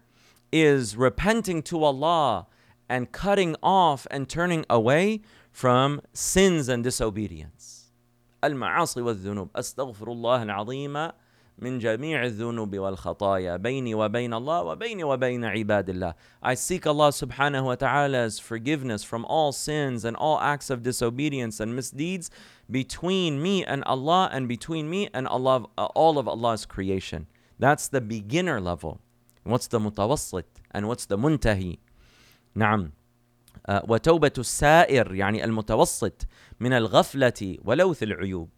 [0.53, 2.47] is repenting to Allah
[2.89, 7.76] and cutting off and turning away from sins and disobedience
[8.45, 11.09] المعاصي والذنوب أستغفر الله العظيم
[11.59, 17.65] من جميع الذنوب والخطايا بيني وبين الله وبيني وبين عباد الله I seek Allah subhanahu
[17.65, 22.31] wa ta'ala's forgiveness from all sins and all acts of disobedience and misdeeds
[22.71, 27.27] between me and Allah and between me and Allah all of Allah's creation
[27.59, 29.01] that's the beginner level
[29.45, 31.79] what's the mutawassit and what's the muntahi
[32.57, 32.93] نعم
[33.69, 36.27] وتوبة السائر يعني المتوسط
[36.61, 38.49] من الغفلة ولوث العيوب.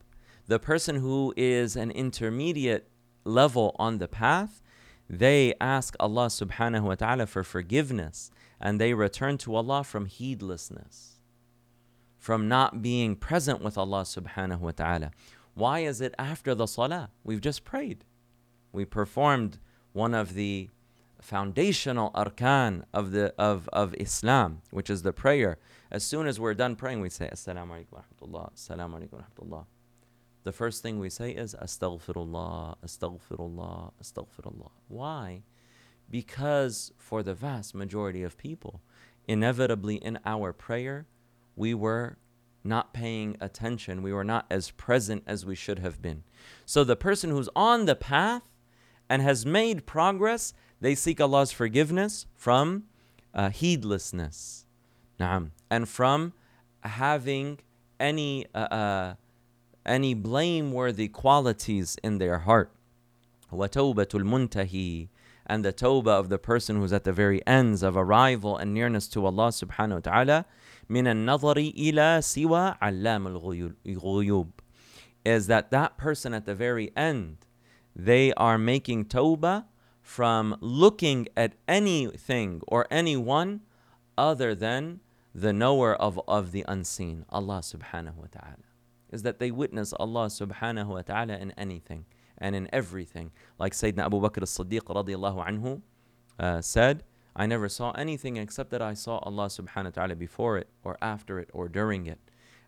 [0.47, 2.89] The person who is an intermediate
[3.25, 4.61] level on the path,
[5.09, 8.31] they ask Allah subhanahu wa ta'ala for forgiveness
[8.61, 11.21] and they return to Allah from heedlessness,
[12.19, 15.11] from not being present with Allah subhanahu wa ta'ala.
[15.55, 17.11] Why is it after the salah?
[17.23, 18.05] We've just prayed.
[18.73, 19.59] We performed
[19.93, 20.69] one of the
[21.22, 25.58] foundational arkan of the of, of Islam, which is the prayer.
[25.92, 29.20] As soon as we're done praying, we say Assalamu alaikum wa rahmatullah, Assalamu alaikum wa
[29.20, 29.66] rahmatullah.
[30.44, 34.72] The first thing we say is Astaghfirullah, Astaghfirullah, Astaghfirullah.
[34.88, 35.44] Why?
[36.10, 38.82] Because for the vast majority of people,
[39.28, 41.08] inevitably in our prayer,
[41.56, 42.18] we were
[42.64, 44.02] not paying attention.
[44.02, 46.24] We were not as present as we should have been.
[46.66, 48.50] So the person who's on the path
[49.10, 52.85] and has made progress, they seek Allah's forgiveness from
[53.33, 54.67] uh, heedlessness.
[55.19, 55.51] Naam.
[55.71, 56.33] And from
[56.83, 57.59] having
[57.99, 59.15] any uh, uh,
[59.87, 62.71] any blameworthy qualities in their heart.
[63.53, 65.09] وَتَوْبَةُ الْمُنْتَهِي
[65.47, 69.07] And the tawbah of the person who's at the very ends of arrival and nearness
[69.09, 70.47] to Allah subhanahu wa ta'ala
[70.91, 74.49] من النظر إلى سوى علام الغيوب
[75.25, 77.39] is that that person at the very end
[77.97, 79.65] they are making tawbah
[80.10, 83.62] from looking at anything or anyone
[84.18, 85.00] other than
[85.36, 88.66] the knower of, of the unseen, Allah subhanahu wa ta'ala.
[89.12, 92.06] Is that they witness Allah subhanahu wa ta'ala in anything
[92.40, 93.30] and in everything.
[93.60, 95.84] Like Sayyidina Abu Bakr as-Siddiq radiallahu anhu
[96.40, 97.04] uh, said,
[97.36, 100.98] I never saw anything except that I saw Allah subhanahu wa ta'ala before it or
[101.04, 102.20] after it or during it.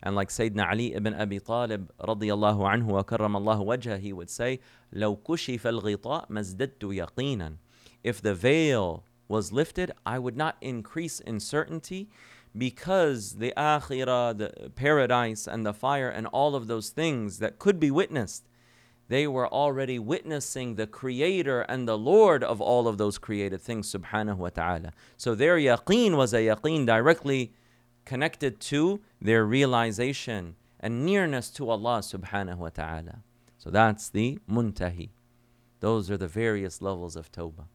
[0.02, 4.30] And like Sayyidina Ali ibn Abi Talib radiallahu anhu wa karram Allah wajah, he would
[4.30, 4.60] say,
[4.94, 7.56] لو كشف الغطاء مزددت يقينا.
[8.04, 12.08] If the veil was lifted, I would not increase in certainty
[12.56, 17.80] because the akhirah, the paradise and the fire and all of those things that could
[17.80, 18.44] be witnessed,
[19.08, 23.90] they were already witnessing the creator and the Lord of all of those created things,
[23.92, 24.92] subhanahu wa ta'ala.
[25.16, 27.52] So their yaqeen was a yaqeen directly
[28.05, 33.23] connected to their realization and nearness to Allah subhanahu wa ta'ala.
[33.57, 35.09] So that's the muntahi.
[35.79, 37.65] Those are the various levels of tawbah.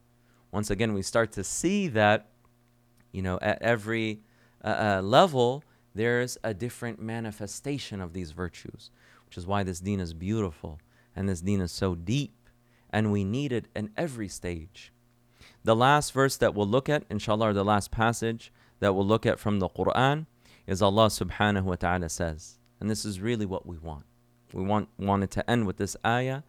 [0.51, 2.29] Once again, we start to see that,
[3.13, 4.21] you know, at every
[4.65, 4.69] uh,
[4.99, 5.63] uh, level,
[5.95, 8.91] there's a different manifestation of these virtues,
[9.27, 10.81] which is why this deen is beautiful
[11.15, 12.35] and this deen is so deep,
[12.91, 14.93] and we need it in every stage.
[15.65, 19.39] The last verse that we'll look at, inshallah, the last passage that we'll look at
[19.39, 20.27] from the Quran
[20.67, 24.05] is Allah subhanahu wa ta'ala says, and this is really what we want.
[24.53, 26.43] We want wanted to end with this ayah.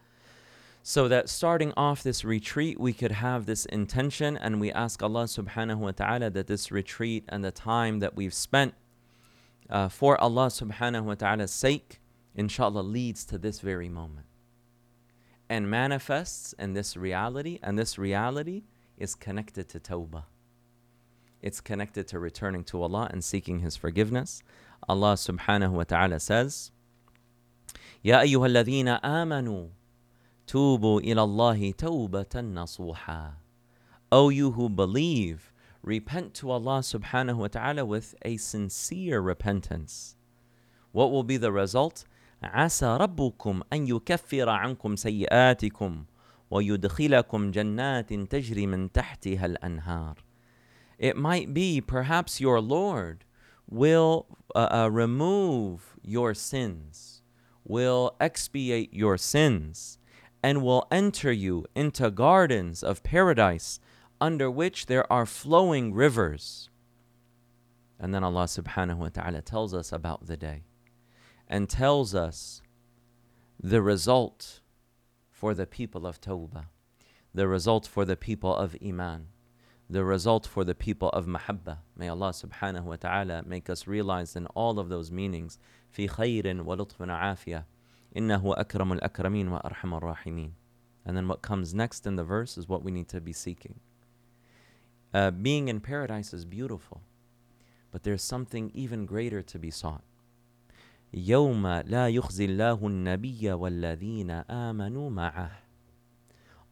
[0.83, 5.25] So that starting off this retreat we could have this intention and we ask Allah
[5.25, 8.73] subhanahu wa ta'ala that this retreat and the time that we've spent
[9.69, 11.99] uh, for Allah subhanahu wa ta'ala's sake
[12.35, 14.27] inshallah leads to this very moment.
[15.49, 18.63] And manifests in this reality and this reality
[18.97, 20.23] is connected to tawbah
[21.42, 24.42] it's connected to returning to Allah and seeking His forgiveness.
[24.88, 26.70] Allah subhanahu wa ta'ala says,
[28.04, 29.68] يا أيها الذين آمنوا
[30.46, 33.32] توبوا إلى الله توبة نصوحا
[34.10, 35.52] O you who believe,
[35.82, 40.16] repent to Allah subhanahu wa ta'ala with a sincere repentance.
[40.92, 42.04] What will be the result?
[42.42, 46.04] عسى ربكم أن يكفر عنكم سيئاتكم
[46.50, 50.14] ويدخلكم جنات تجري من تحتها الأنهار
[50.97, 53.23] it might be perhaps your Lord
[53.69, 54.25] will
[54.55, 57.21] uh, uh, remove your sins,
[57.63, 59.99] will expiate your sins,
[60.41, 63.79] and will enter you into gardens of paradise
[64.19, 66.69] under which there are flowing rivers.
[67.99, 70.63] And then Allah subhanahu wa ta'ala tells us about the day
[71.47, 72.61] and tells us
[73.61, 74.61] the result
[75.31, 76.65] for the people of Tawbah,
[77.33, 79.27] the result for the people of Iman
[79.88, 81.78] the result for the people of mahabba.
[81.96, 85.58] May Allah subhanahu wa ta'ala make us realize in all of those meanings
[85.92, 87.66] في خير ولطف وعافية
[88.16, 90.52] إنه أكرم الأكرمين وأرحم الراحمين
[91.04, 93.80] And then what comes next in the verse is what we need to be seeking.
[95.12, 97.02] Uh, being in paradise is beautiful,
[97.90, 100.04] but there's something even greater to be sought.
[101.14, 105.50] يوم لا يخزي الله النبي والذين آمنوا معه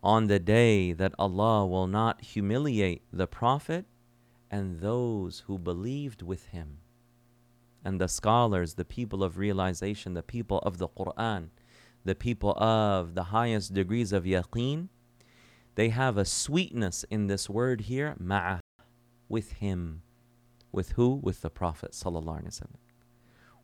[0.05, 3.85] on the day that Allah will not humiliate the Prophet
[4.51, 6.77] and those who believed with him.
[7.83, 11.49] And the scholars, the people of realization, the people of the Quran,
[12.03, 14.89] the people of the highest degrees of yaqeen,
[15.73, 18.59] they have a sweetness in this word here, ma'ah,
[19.27, 20.03] with him.
[20.71, 21.15] With who?
[21.15, 21.99] With the Prophet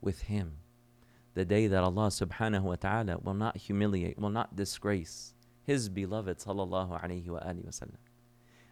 [0.01, 0.53] With him.
[1.35, 6.38] The day that Allah subhanahu wa ta'ala will not humiliate, will not disgrace his beloved
[6.38, 7.98] sallallahu alayhi wa wasallam.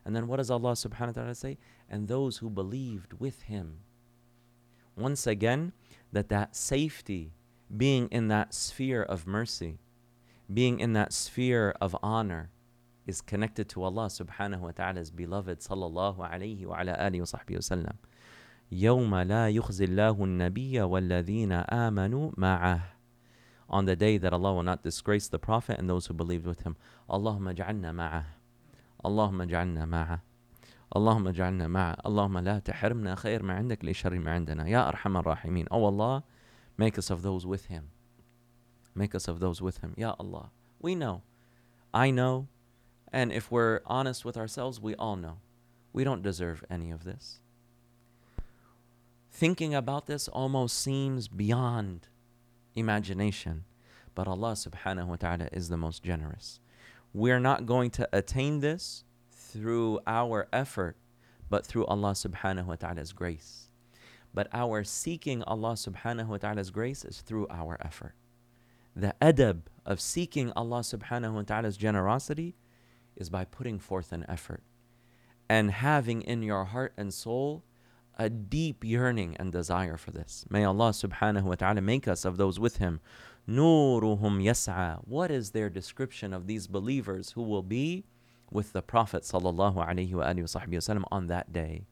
[0.05, 1.59] And then what does Allah subhanahu wa ta'ala say?
[1.89, 3.79] And those who believed with him.
[4.97, 5.73] Once again,
[6.13, 7.33] that that safety,
[7.75, 9.79] being in that sphere of mercy,
[10.53, 12.51] being in that sphere of honor,
[13.07, 17.57] is connected to Allah subhanahu wa ta'ala's beloved sallallahu alayhi wa ala alihi wa sahbihi
[17.57, 17.97] wa sallam.
[18.73, 22.81] يوم لا يخزي الله النبي والذين آمنوا معه
[23.69, 26.63] on the day that Allah will not disgrace the Prophet and those who believed with
[26.63, 26.77] him.
[27.09, 28.25] Allahumma ja'alna ma'ah.
[29.05, 30.21] Allahumma ja'alna ma'ah.
[30.97, 35.67] اللهم اجعلنا معه اللهم لا تحرمنا خير ما عندك لشر ما عندنا يا أرحم الراحمين
[35.73, 36.23] Oh Allah
[36.77, 37.91] Make us of those with him.
[38.95, 39.95] Make us of those with him.
[39.97, 40.51] Ya Allah.
[40.81, 41.23] We know.
[41.93, 42.49] I know.
[43.13, 45.39] And if we're honest with ourselves, we all know.
[45.93, 47.39] We don't deserve any of this.
[49.31, 52.09] Thinking about this almost seems beyond
[52.76, 53.66] imagination.
[54.16, 56.60] But Allah subhanahu wa ta'ala is the most generous.
[57.14, 60.98] We're not going to attain this through our effort,
[61.50, 63.70] but through Allah subhanahu wa ta'ala's grace.
[64.34, 68.14] But our seeking Allah subhanahu wa ta'ala's grace is through our effort.
[68.96, 72.56] The adab of seeking Allah subhanahu wa ta'ala's generosity
[73.16, 74.62] is by putting forth an effort
[75.50, 77.64] and having in your heart and soul
[78.20, 80.46] a deep yearning and desire for this.
[80.50, 83.00] May Allah subhanahu wa ta'ala make us of those with Him.
[83.48, 85.00] Nuruhum yas'a.
[85.06, 88.04] What is their description of these believers who will be
[88.52, 91.86] with the Prophet sallallahu alaihi wasallam on that day?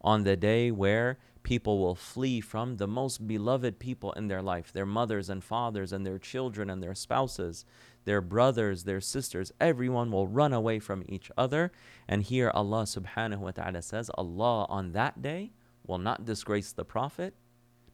[0.00, 4.73] On the day where people will flee from the most beloved people in their life,
[4.73, 7.65] their mothers and fathers and their children and their spouses,
[8.05, 11.71] their brothers, their sisters, everyone will run away from each other.
[12.07, 15.51] And here Allah subhanahu wa ta'ala says, Allah on that day
[15.85, 17.35] will not disgrace the Prophet,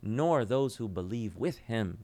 [0.01, 2.03] nor those who believe with him.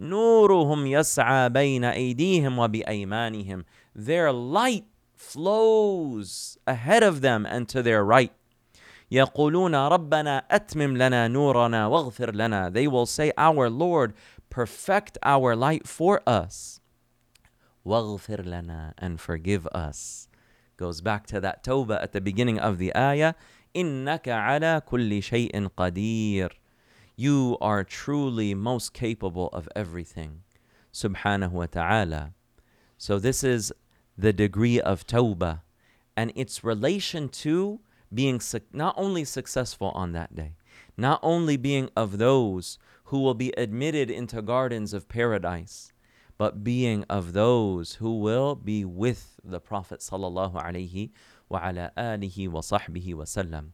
[0.00, 3.64] نورهم يسعى بين أيديهم وبأيمانهم.
[3.94, 4.84] Their light
[5.14, 8.32] flows ahead of them and to their right.
[9.10, 12.70] يقولون ربنا أتمم لنا نورنا واغفر لنا.
[12.72, 14.14] They will say, Our Lord,
[14.50, 16.80] perfect our light for us.
[17.84, 20.28] واغفر لنا and forgive us.
[20.76, 23.34] Goes back to that tawbah at the beginning of the ayah.
[23.76, 26.50] إنك على كل شيء قدير.
[27.16, 30.42] You are truly most capable of everything.
[30.92, 32.32] Subhanahu wa ta'ala.
[32.96, 33.72] So this is
[34.16, 35.60] the degree of tawbah
[36.16, 37.80] and its relation to
[38.13, 40.55] being su- not only successful on that day,
[40.95, 45.93] not only being of those who will be admitted into gardens of paradise,
[46.37, 51.11] but being of those who will be with the Prophet sallallahu alaihi
[51.49, 53.71] wa ala alihi wa sahbihi.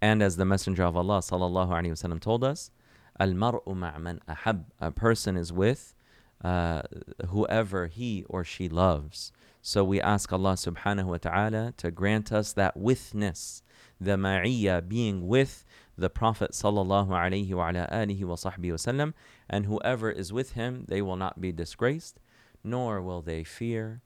[0.00, 2.70] And as the Messenger of Allah sallallahu alaihi wasallam told us,
[3.18, 4.66] al mar'u ma'man ahab.
[4.80, 5.94] A person is with
[6.42, 6.82] uh,
[7.28, 9.30] whoever he or she loves.
[9.62, 13.62] So we ask Allah subhanahu wa ta'ala to grant us that witness,
[14.00, 15.64] the ma'iyya, being with
[15.98, 19.12] the Prophet sallallahu alaihi wa alihi wa sahbihi wasallam,
[19.50, 22.20] and whoever is with him, they will not be disgraced,
[22.64, 24.00] nor will they fear,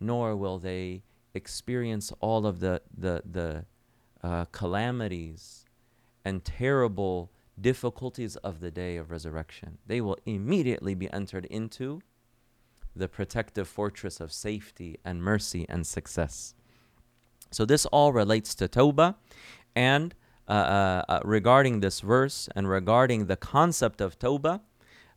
[0.00, 1.04] nor will they
[1.34, 3.64] experience all of the the the
[4.24, 5.66] uh, calamities
[6.24, 7.30] and terrible
[7.60, 9.78] difficulties of the day of resurrection.
[9.86, 12.00] They will immediately be entered into
[12.95, 16.53] the protective fortress of safety and mercy and success.
[17.51, 19.15] So, this all relates to Tawbah.
[19.75, 20.13] And
[20.47, 24.61] uh, uh, uh, regarding this verse and regarding the concept of Tawbah,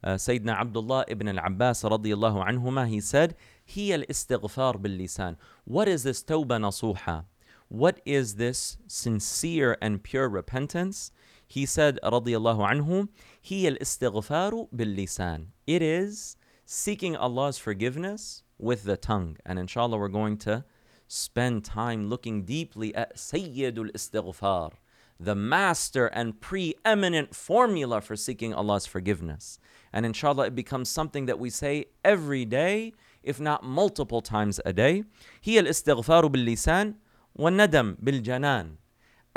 [0.03, 3.35] uh, Sayyidina Abdullah ibn al-Abbas radiyallahu anhuma, he said,
[3.67, 5.37] هي الاستغفار باللسان.
[5.65, 7.25] What is this Tawbah nasuha?
[7.69, 11.11] What is this sincere and pure repentance?
[11.49, 13.09] He said, radiyallahu anhu,
[13.43, 15.47] هي الاستغفار باللسان.
[15.67, 16.37] It is
[16.69, 19.37] seeking Allah's forgiveness with the tongue.
[19.45, 20.65] And inshallah, we're going to
[21.07, 24.73] spend time looking deeply at Sayyidul Istighfar,
[25.21, 29.59] the master and preeminent formula for seeking Allah's forgiveness.
[29.93, 34.73] And inshallah, it becomes something that we say every day, if not multiple times a
[34.73, 35.05] day.
[35.43, 36.95] هي الاستغفار باللسان
[37.39, 38.77] والندم بالجنان.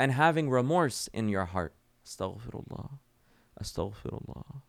[0.00, 1.74] And having remorse in your heart.
[2.06, 2.98] Astaghfirullah.
[3.62, 4.62] Astaghfirullah.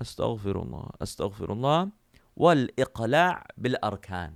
[0.00, 0.96] Astaghfirullah.
[1.00, 1.92] Astaghfirullah.
[2.36, 4.32] والإقلاع بالأركان.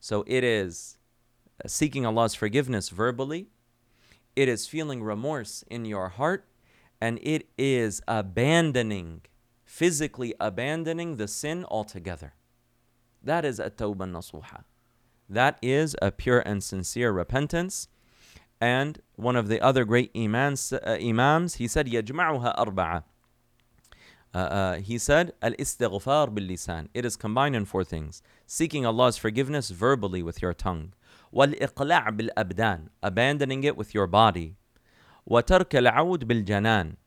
[0.00, 0.98] So it is
[1.66, 3.48] seeking Allah's forgiveness verbally,
[4.36, 6.46] it is feeling remorse in your heart,
[7.00, 9.22] and it is abandoning,
[9.64, 12.34] physically abandoning the sin altogether.
[13.22, 14.64] That is a tawbah nasuha.
[15.28, 17.88] That is a pure and sincere repentance.
[18.60, 23.04] And one of the other great imams, uh, imams he said, يجمعها أربعة.
[24.33, 26.87] uh, uh, he said, Al istighfar bil lisan.
[26.93, 30.93] It is combined in four things seeking Allah's forgiveness verbally with your tongue,
[31.31, 34.55] wal iqla' bil abdan, abandoning it with your body,
[35.25, 36.97] wa tark al bil janan,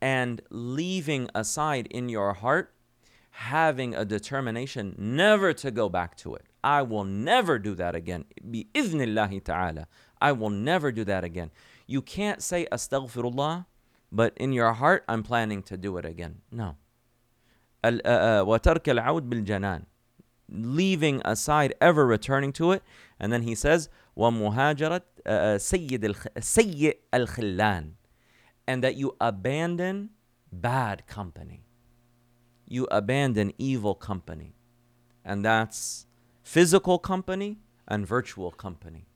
[0.00, 2.72] and leaving aside in your heart
[3.32, 6.44] having a determination never to go back to it.
[6.62, 8.26] I will never do that again.
[8.42, 9.86] Bi idhnillahi ta'ala.
[10.20, 11.50] I will never do that again.
[11.86, 13.66] You can't say astaghfirullah
[14.11, 16.41] but in your heart, I'm planning to do it again.
[16.51, 16.75] No.
[17.83, 19.85] وَتَرْكَ الْعَوْدِ بِالْجَنَانِ
[20.49, 22.83] Leaving aside, ever returning to it.
[23.19, 27.91] And then he says, وَمُهَاجَرَةِ سَيِّدِ سَيِّئ الْخِلَّانِ
[28.65, 30.11] And that you abandon
[30.51, 31.63] bad company.
[32.67, 34.53] you abandon evil company.
[35.23, 36.05] And that's
[36.43, 39.07] physical company and virtual company.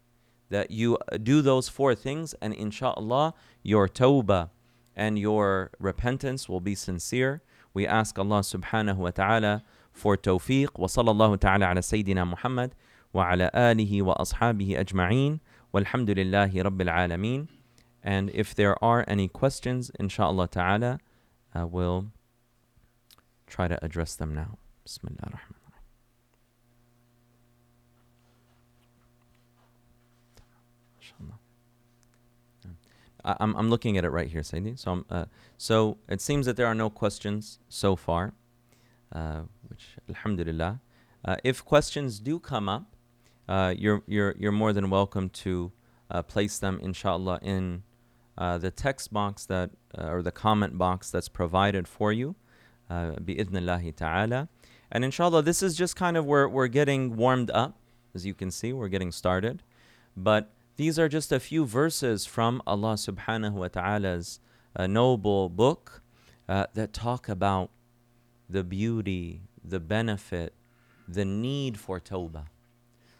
[0.50, 3.34] That you do those four things, and inshallah,
[3.64, 4.50] your tawbah
[4.97, 7.43] and your repentance will be sincere.
[7.75, 10.69] We ask Allah subhanahu wa ta'ala for tawfiq.
[10.77, 12.75] Wa sallallahu ta'ala ala Sayyidina Muhammad
[13.13, 15.41] wa ala alihi wa ashabihi ajma'een.
[15.75, 17.49] Walhamdulillahi rabbil alameen.
[18.03, 21.01] And if there are any questions, inshallah ta'ala,
[21.55, 22.07] uh, we'll
[23.47, 24.59] try to address them now.
[24.85, 25.41] Bismillah
[33.27, 33.57] ar-Rahman.
[33.57, 34.79] I'm, I'm looking at it right here, Sayyidi.
[34.79, 35.25] So, uh,
[35.59, 38.33] so it seems that there are no questions so far,
[39.13, 40.81] uh, which, alhamdulillah.
[41.25, 42.97] Uh, if questions do come up,
[43.49, 45.73] uh, you're, you're, you're more than welcome to
[46.11, 47.83] uh, place them, inshallah, in
[48.39, 52.37] uh, the text box that, or the comment box that's provided for you,
[52.89, 54.49] uh, bi'idhnillahi ta'ala.
[54.93, 57.79] And inshallah, this is just kind of where we're getting warmed up.
[58.15, 59.63] As you can see, we're getting started.
[60.17, 64.41] But these are just a few verses from Allah subhanahu wa ta'ala's
[64.75, 66.03] uh, noble book
[66.49, 67.71] uh, that talk about
[68.49, 70.55] the beauty, the benefit,
[71.09, 72.47] the need for tawbah.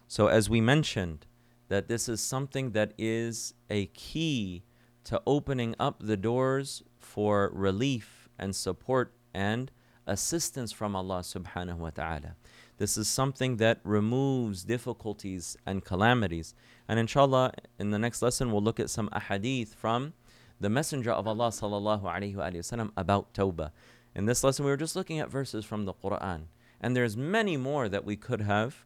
[0.07, 1.25] So, as we mentioned,
[1.67, 4.63] that this is something that is a key
[5.05, 9.71] to opening up the doors for relief and support and
[10.05, 12.35] assistance from Allah subhanahu wa ta'ala.
[12.77, 16.53] This is something that removes difficulties and calamities.
[16.87, 20.13] And inshallah, in the next lesson, we'll look at some ahadith from
[20.59, 23.71] the Messenger of Allah sallallahu alaihi wasallam about tawbah.
[24.15, 26.43] In this lesson, we were just looking at verses from the Quran,
[26.81, 28.85] and there's many more that we could have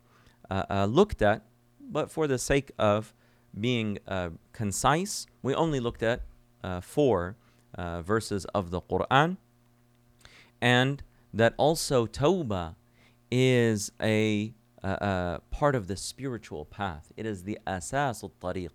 [0.50, 1.44] uh, uh, looked at,
[1.80, 3.14] but for the sake of
[3.60, 6.22] being uh, concise, we only looked at
[6.64, 7.36] uh, four
[7.76, 9.38] uh, verses of the Quran,
[10.62, 12.76] and that also tawbah
[13.32, 14.54] is a,
[15.52, 17.12] part of the spiritual path.
[17.16, 18.72] It is the asas al tariq.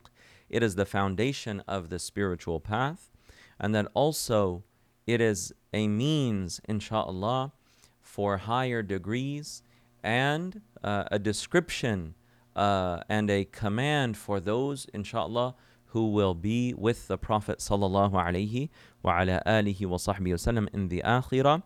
[0.48, 3.10] It is the foundation of the spiritual path.
[3.58, 4.62] And that also
[5.06, 7.52] it is a means, inshallah,
[8.00, 9.62] for higher degrees
[10.02, 12.14] and uh, a description
[12.54, 15.54] uh, and a command for those, inshallah,
[15.86, 18.70] who will be with the Prophet sallallahu alaihi
[19.02, 21.62] wa ala alihi wa sahbihi wasallam in the akhirah,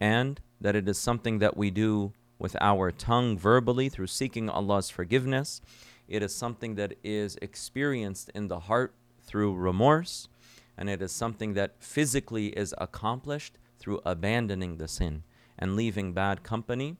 [0.00, 4.90] and that it is something that we do with our tongue verbally through seeking Allah's
[4.90, 5.60] forgiveness.
[6.08, 10.28] It is something that is experienced in the heart through remorse,
[10.76, 15.22] and it is something that physically is accomplished through abandoning the sin
[15.58, 16.96] and leaving bad company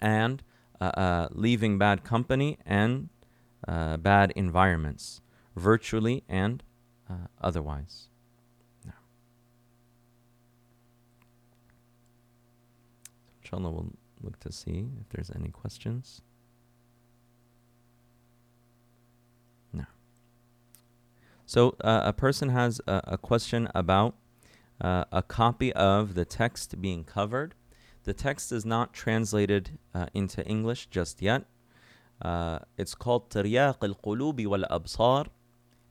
[0.00, 0.42] and
[0.80, 3.08] uh, uh, leaving bad company and
[3.68, 5.20] uh, bad environments,
[5.54, 6.62] virtually and
[7.08, 8.08] uh, otherwise.
[13.42, 13.92] Inshallah, we'll
[14.24, 16.22] look to see if there's any questions.
[19.72, 19.84] No.
[21.46, 24.14] So uh, a person has a, a question about
[24.80, 27.54] uh, a copy of the text being covered.
[28.04, 31.44] The text is not translated uh, into English just yet.
[32.20, 35.26] Uh, it's called Tiryaq al-Qulubi wal-Absar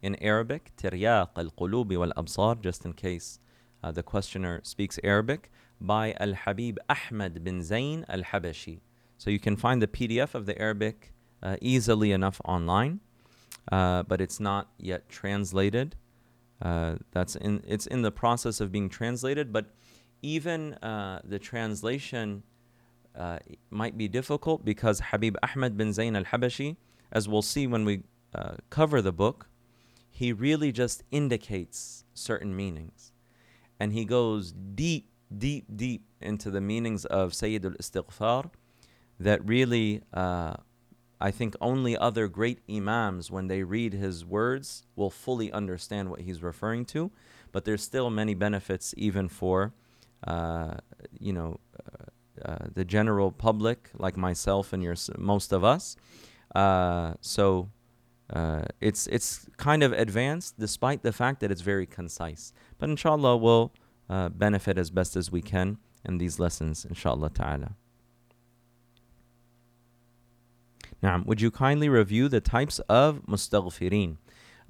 [0.01, 0.71] in Arabic.
[0.77, 3.39] Tiryaq al-Qulubi wal-Absar, just in case
[3.83, 5.51] uh, the questioner speaks Arabic
[5.83, 8.79] by Al Habib Ahmed bin Zain Al Habashi.
[9.17, 11.13] So you can find the PDF of the Arabic
[11.43, 13.01] uh, easily enough online,
[13.71, 15.95] uh, but it's not yet translated.
[16.61, 19.65] Uh, that's in it's in the process of being translated, but
[20.21, 22.43] even uh, the translation
[23.15, 26.77] uh, might be difficult because Habib Ahmed bin Zain Al Habashi,
[27.11, 28.03] as we'll see when we
[28.33, 29.49] uh, cover the book,
[30.09, 33.11] he really just indicates certain meanings,
[33.79, 38.51] and he goes deep deep, deep into the meanings of Sayyid al Istighfar
[39.19, 40.55] that really, uh,
[41.21, 46.21] I think only other great Imams, when they read his words, will fully understand what
[46.21, 47.11] he's referring to.
[47.51, 49.73] But there's still many benefits, even for,
[50.27, 50.75] uh,
[51.19, 55.95] you know, uh, uh the general public, like myself and your, most of us.
[56.55, 57.69] Uh, so
[58.31, 62.53] uh, it's it's kind of advanced, despite the fact that it's very concise.
[62.79, 63.71] But inshallah, we'll
[64.09, 67.75] uh, benefit as best as we can in these lessons, inshallah ta'ala.
[71.01, 74.17] Now, would you kindly review the types of mustaghfirin?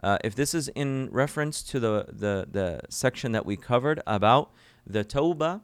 [0.02, 4.52] Uh, if this is in reference to the, the, the section that we covered about
[4.86, 5.62] the tawbah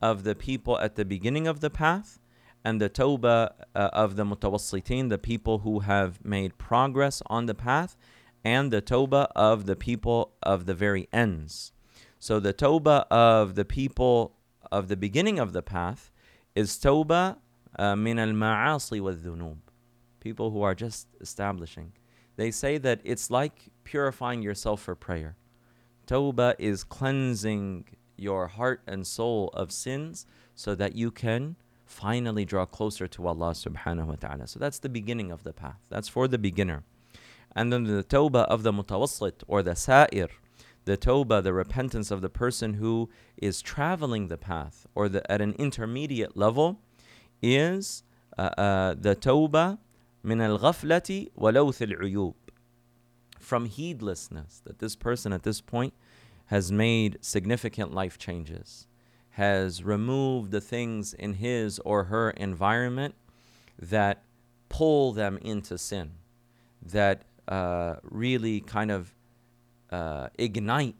[0.00, 2.20] of the people at the beginning of the path
[2.64, 7.54] and the tawbah uh, of the mutawassitin, the people who have made progress on the
[7.54, 7.96] path,
[8.44, 11.72] and the tawbah of the people of the very ends.
[12.22, 14.36] So the tawbah of the people
[14.70, 16.12] of the beginning of the path
[16.54, 17.38] is tawbah
[17.76, 19.56] uh, min al ma'asi wa dhunub.
[20.20, 21.90] People who are just establishing.
[22.36, 25.34] They say that it's like purifying yourself for prayer.
[26.06, 31.56] Tawbah is cleansing your heart and soul of sins so that you can
[31.86, 34.46] finally draw closer to Allah subhanahu wa ta'ala.
[34.46, 35.80] So that's the beginning of the path.
[35.88, 36.84] That's for the beginner.
[37.56, 40.28] And then the tawbah of the mutawassit or the sa'ir,
[40.84, 45.40] the tawbah, the repentance of the person who is traveling the path or the, at
[45.40, 46.80] an intermediate level
[47.40, 48.02] is
[48.38, 49.78] uh, uh, the tawbah
[50.22, 52.34] min al-ghaflati walawth al-uyub.
[53.38, 55.94] From heedlessness that this person at this point
[56.46, 58.86] has made significant life changes
[59.32, 63.14] has removed the things in his or her environment
[63.78, 64.22] that
[64.68, 66.10] pull them into sin,
[66.82, 69.14] that uh, really kind of
[69.91, 70.95] uh, ignite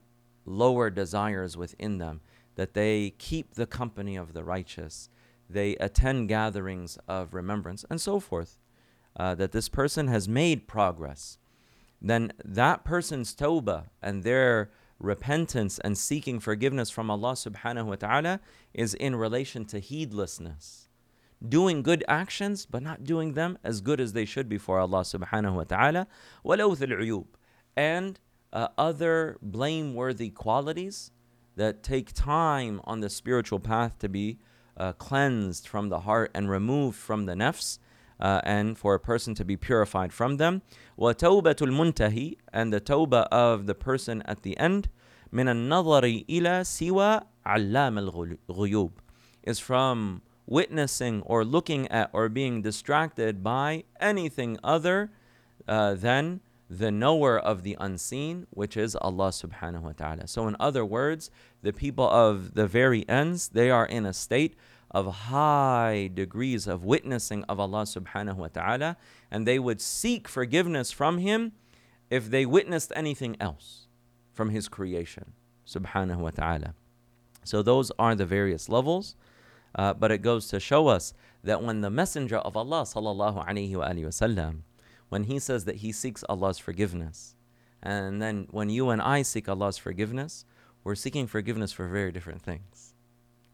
[0.46, 2.22] lower desires within them,
[2.56, 5.10] that they keep the company of the righteous,
[5.50, 8.60] they attend gatherings of remembrance, and so forth.
[9.16, 11.40] Uh, that this person has made progress,
[12.00, 18.40] then that person's tawbah and their repentance and seeking forgiveness from Allah subhanahu wa ta'ala
[18.74, 20.88] is in relation to heedlessness.
[21.48, 25.54] Doing good actions, but not doing them as good as they should before Allah subhanahu
[25.54, 26.08] wa ta'ala.
[26.44, 27.26] وَلَوْثِ
[27.76, 28.20] And
[28.54, 31.12] uh, other blameworthy qualities
[31.56, 34.40] that take time on the spiritual path to be
[34.78, 37.80] uh, cleansed from the heart and removed from the nafs.
[38.20, 40.64] Uh, and for a person to be purified from them.
[40.98, 44.90] وَتَوْبَةُ الْمُنْتَهِ And the tawbah of the person at the end.
[45.32, 48.00] من النظر إلى سوى علام
[48.50, 48.92] الغيوب
[49.44, 55.12] is from witnessing or looking at or being distracted by anything other
[55.68, 56.42] uh, than
[56.79, 60.27] the knower of the unseen, which is Allah subhanahu wa ta'ala.
[60.27, 64.57] So, in other words, the people of the very ends, they are in a state
[64.91, 68.97] of high degrees of witnessing of Allah subhanahu wa ta'ala,
[69.31, 71.53] and they would seek forgiveness from Him
[72.09, 73.89] if they witnessed anything else
[74.33, 75.33] from His creation,
[75.67, 76.75] subhanahu wa ta'ala.
[77.45, 79.15] So those are the various levels,
[79.75, 81.13] uh, but it goes to show us
[81.45, 84.61] that when the Messenger of Allah sallallahu alaihi wasallam,
[85.13, 87.37] when he says that he seeks Allah's forgiveness,
[87.83, 90.47] and then when you and I seek Allah's forgiveness,
[90.85, 92.95] we're seeking forgiveness for very different things,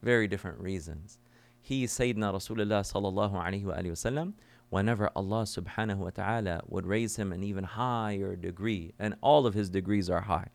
[0.01, 1.19] very different reasons.
[1.61, 4.35] He, Sayyidina Rasulullah sallallahu alaihi wasallam,
[4.69, 9.55] whenever Allah subhanahu wa ta'ala would raise him an even higher degree, and all of
[9.55, 10.51] his degrees are high.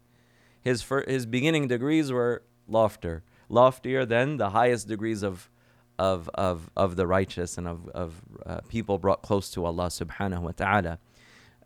[0.62, 5.50] His, fir- his beginning degrees were loftier, loftier than the highest degrees of,
[6.00, 10.42] of, of, of the righteous and of, of uh, people brought close to Allah subhanahu
[10.42, 11.00] wa ta'ala.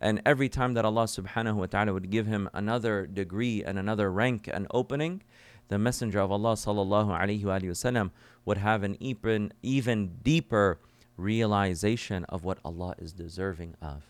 [0.00, 4.12] And every time that Allah subhanahu wa ta'ala would give him another degree and another
[4.12, 5.22] rank and opening,
[5.68, 8.10] the Messenger of Allah sallallahu alayhi wa sallam
[8.44, 10.78] would have an even, even deeper
[11.16, 14.04] realization of what Allah is deserving of.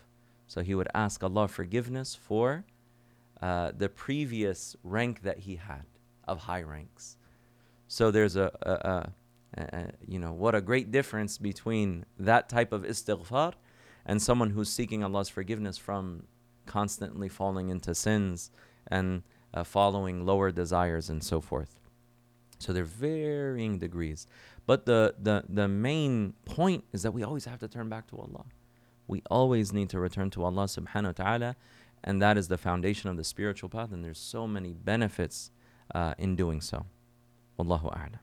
[0.47, 2.65] So he would ask Allah forgiveness for
[3.41, 5.83] uh, the previous rank that he had
[6.27, 7.17] of high ranks.
[7.87, 9.11] So there's a, a,
[9.57, 13.53] a, you know, what a great difference between that type of istighfar
[14.05, 16.23] and someone who's seeking Allah's forgiveness from
[16.65, 18.51] constantly falling into sins
[18.87, 19.23] and
[19.53, 21.79] uh, following lower desires and so forth.
[22.59, 24.27] So they're varying degrees.
[24.65, 28.17] But the, the, the main point is that we always have to turn back to
[28.17, 28.45] Allah.
[29.07, 31.55] We always need to return to Allah subhanahu wa ta'ala
[32.03, 35.51] and that is the foundation of the spiritual path and there's so many benefits
[35.93, 36.85] uh, in doing so
[37.57, 38.19] wallahu a'lam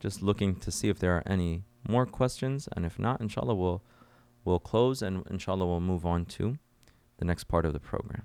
[0.00, 2.68] just looking to see if there are any more questions.
[2.74, 3.82] And if not, inshallah, we'll,
[4.44, 6.58] we'll close and inshallah, we'll move on to
[7.18, 8.24] the next part of the program.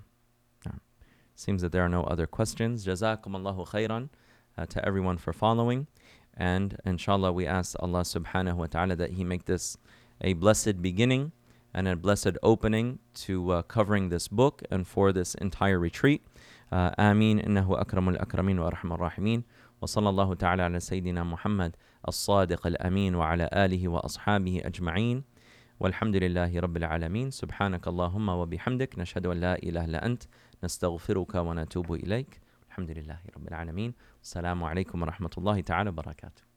[1.36, 2.86] Seems that there are no other questions.
[2.86, 4.08] Jazakumullahu khairan
[4.56, 5.88] uh, to everyone for following.
[6.36, 9.76] And inshallah, we ask Allah subhanahu wa ta'ala that He make this
[10.20, 11.32] a blessed beginning
[11.72, 16.24] and a blessed opening to uh, covering this book and for this entire retreat.
[16.70, 17.44] Uh, Ameen.
[17.44, 19.42] Innahu akramul akramin wa arhamar rahimin.
[19.80, 21.76] وصلى الله تعالى على سيدنا محمد
[22.08, 25.24] الصادق الأمين وعلى آله وأصحابه أجمعين.
[25.80, 27.30] والحمد لله رب العالمين.
[27.30, 28.98] سبحانك اللهم وبحمدك.
[28.98, 30.22] نشهد أن لا إله إلا أنت.
[30.64, 32.40] نستغفرك ونتوب إليك.
[32.68, 33.94] الحمد لله رب العالمين.
[34.22, 36.53] السلام عليكم ورحمة الله تعالى وبركاته.